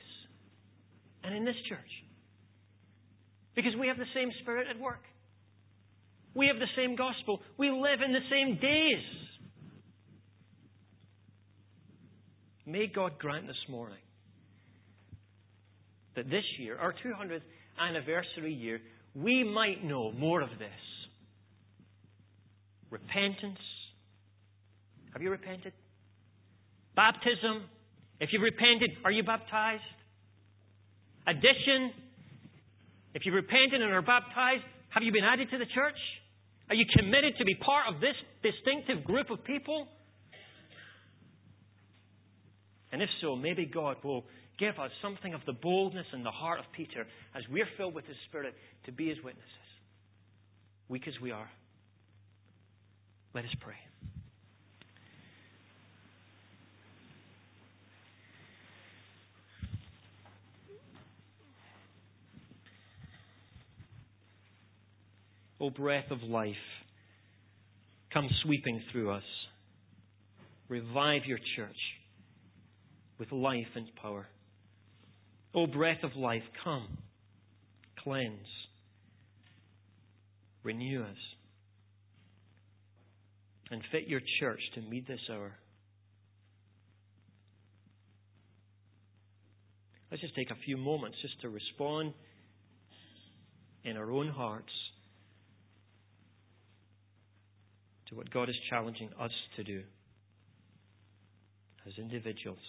and 1.23 1.33
in 1.33 1.45
this 1.45 1.55
church. 1.67 1.79
Because 3.55 3.71
we 3.79 3.87
have 3.87 3.97
the 3.97 4.11
same 4.13 4.29
Spirit 4.41 4.67
at 4.69 4.79
work. 4.79 5.01
We 6.35 6.47
have 6.47 6.57
the 6.57 6.67
same 6.75 6.95
gospel. 6.95 7.39
We 7.57 7.71
live 7.71 8.01
in 8.05 8.11
the 8.11 8.19
same 8.29 8.55
days. 8.61 9.03
May 12.65 12.87
God 12.87 13.17
grant 13.17 13.47
this 13.47 13.55
morning 13.69 13.97
that 16.15 16.25
this 16.29 16.43
year, 16.59 16.77
our 16.77 16.93
200th 16.93 17.41
anniversary 17.79 18.53
year, 18.53 18.79
we 19.15 19.43
might 19.43 19.83
know 19.83 20.11
more 20.11 20.41
of 20.41 20.49
this. 20.59 20.69
Repentance. 22.91 23.59
Have 25.13 25.21
you 25.21 25.31
repented? 25.31 25.73
Baptism. 26.95 27.65
If 28.19 28.29
you've 28.31 28.41
repented, 28.41 28.91
are 29.05 29.11
you 29.11 29.23
baptized? 29.23 29.83
Addition. 31.27 31.91
If 33.13 33.23
you've 33.25 33.35
repented 33.35 33.81
and 33.81 33.91
are 33.91 34.01
baptized, 34.01 34.63
have 34.89 35.03
you 35.03 35.11
been 35.11 35.23
added 35.23 35.49
to 35.51 35.57
the 35.57 35.65
church? 35.73 35.97
Are 36.69 36.75
you 36.75 36.85
committed 36.95 37.33
to 37.39 37.45
be 37.45 37.55
part 37.55 37.93
of 37.93 38.01
this 38.01 38.15
distinctive 38.43 39.03
group 39.03 39.31
of 39.31 39.43
people? 39.43 39.87
And 42.91 43.01
if 43.01 43.09
so, 43.21 43.35
maybe 43.35 43.65
God 43.65 43.97
will 44.03 44.25
give 44.59 44.77
us 44.79 44.91
something 45.01 45.33
of 45.33 45.41
the 45.45 45.53
boldness 45.53 46.05
and 46.11 46.25
the 46.25 46.31
heart 46.31 46.59
of 46.59 46.65
Peter 46.75 47.05
as 47.35 47.43
we're 47.49 47.67
filled 47.77 47.95
with 47.95 48.05
His 48.05 48.17
Spirit 48.27 48.53
to 48.85 48.91
be 48.91 49.09
His 49.09 49.17
witnesses, 49.23 49.47
weak 50.89 51.07
as 51.07 51.13
we 51.21 51.31
are. 51.31 51.49
Let 53.33 53.45
us 53.45 53.51
pray. 53.61 53.75
O 65.62 65.70
breath 65.70 66.10
of 66.10 66.24
life, 66.24 66.55
come 68.14 68.30
sweeping 68.43 68.82
through 68.91 69.12
us. 69.12 69.24
Revive 70.70 71.22
your 71.26 71.39
church 71.55 71.76
with 73.18 73.32
life 73.32 73.68
and 73.76 73.88
power. 74.01 74.28
O 75.53 75.68
breath 75.68 76.03
of 76.03 76.16
life, 76.16 76.43
come, 76.64 76.88
cleanse, 78.03 78.47
renew 80.64 81.01
us, 81.01 81.18
and 83.72 83.82
fit 83.91 84.07
your 84.07 84.22
church 84.39 84.60
to 84.76 84.82
meet 84.82 85.07
this 85.07 85.20
hour. 85.32 85.51
Let's 90.10 90.22
just 90.22 90.36
take 90.36 90.49
a 90.49 90.57
few 90.66 90.78
moments 90.78 91.18
just 91.22 91.39
to 91.41 91.49
respond 91.49 92.14
in 93.84 93.97
our 93.97 94.12
own 94.12 94.30
hearts 94.30 94.72
to 98.10 98.16
what 98.16 98.30
God 98.32 98.49
is 98.49 98.55
challenging 98.70 99.10
us 99.20 99.32
to 99.55 99.64
do 99.64 99.84
as 101.88 101.93
individuals. 101.97 102.60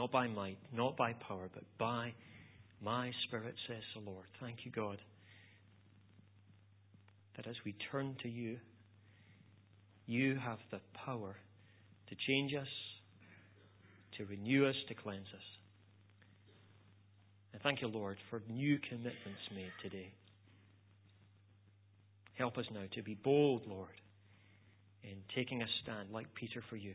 Not 0.00 0.12
by 0.12 0.28
might, 0.28 0.56
not 0.72 0.96
by 0.96 1.12
power, 1.12 1.50
but 1.52 1.62
by 1.78 2.14
my 2.82 3.10
Spirit, 3.26 3.54
says 3.68 3.82
the 3.94 4.10
Lord. 4.10 4.24
Thank 4.40 4.60
you, 4.64 4.70
God, 4.70 4.96
that 7.36 7.46
as 7.46 7.54
we 7.66 7.74
turn 7.92 8.16
to 8.22 8.28
you, 8.30 8.56
you 10.06 10.38
have 10.42 10.56
the 10.70 10.80
power 11.04 11.36
to 12.08 12.16
change 12.26 12.54
us, 12.54 12.66
to 14.16 14.24
renew 14.24 14.66
us, 14.66 14.74
to 14.88 14.94
cleanse 14.94 15.26
us. 15.34 15.44
And 17.52 17.60
thank 17.60 17.82
you, 17.82 17.88
Lord, 17.88 18.16
for 18.30 18.40
new 18.48 18.78
commitments 18.88 19.42
made 19.54 19.72
today. 19.82 20.10
Help 22.38 22.56
us 22.56 22.64
now 22.72 22.84
to 22.94 23.02
be 23.02 23.18
bold, 23.22 23.66
Lord, 23.66 24.00
in 25.04 25.16
taking 25.36 25.60
a 25.60 25.66
stand 25.82 26.08
like 26.10 26.34
Peter 26.34 26.64
for 26.70 26.76
you. 26.76 26.94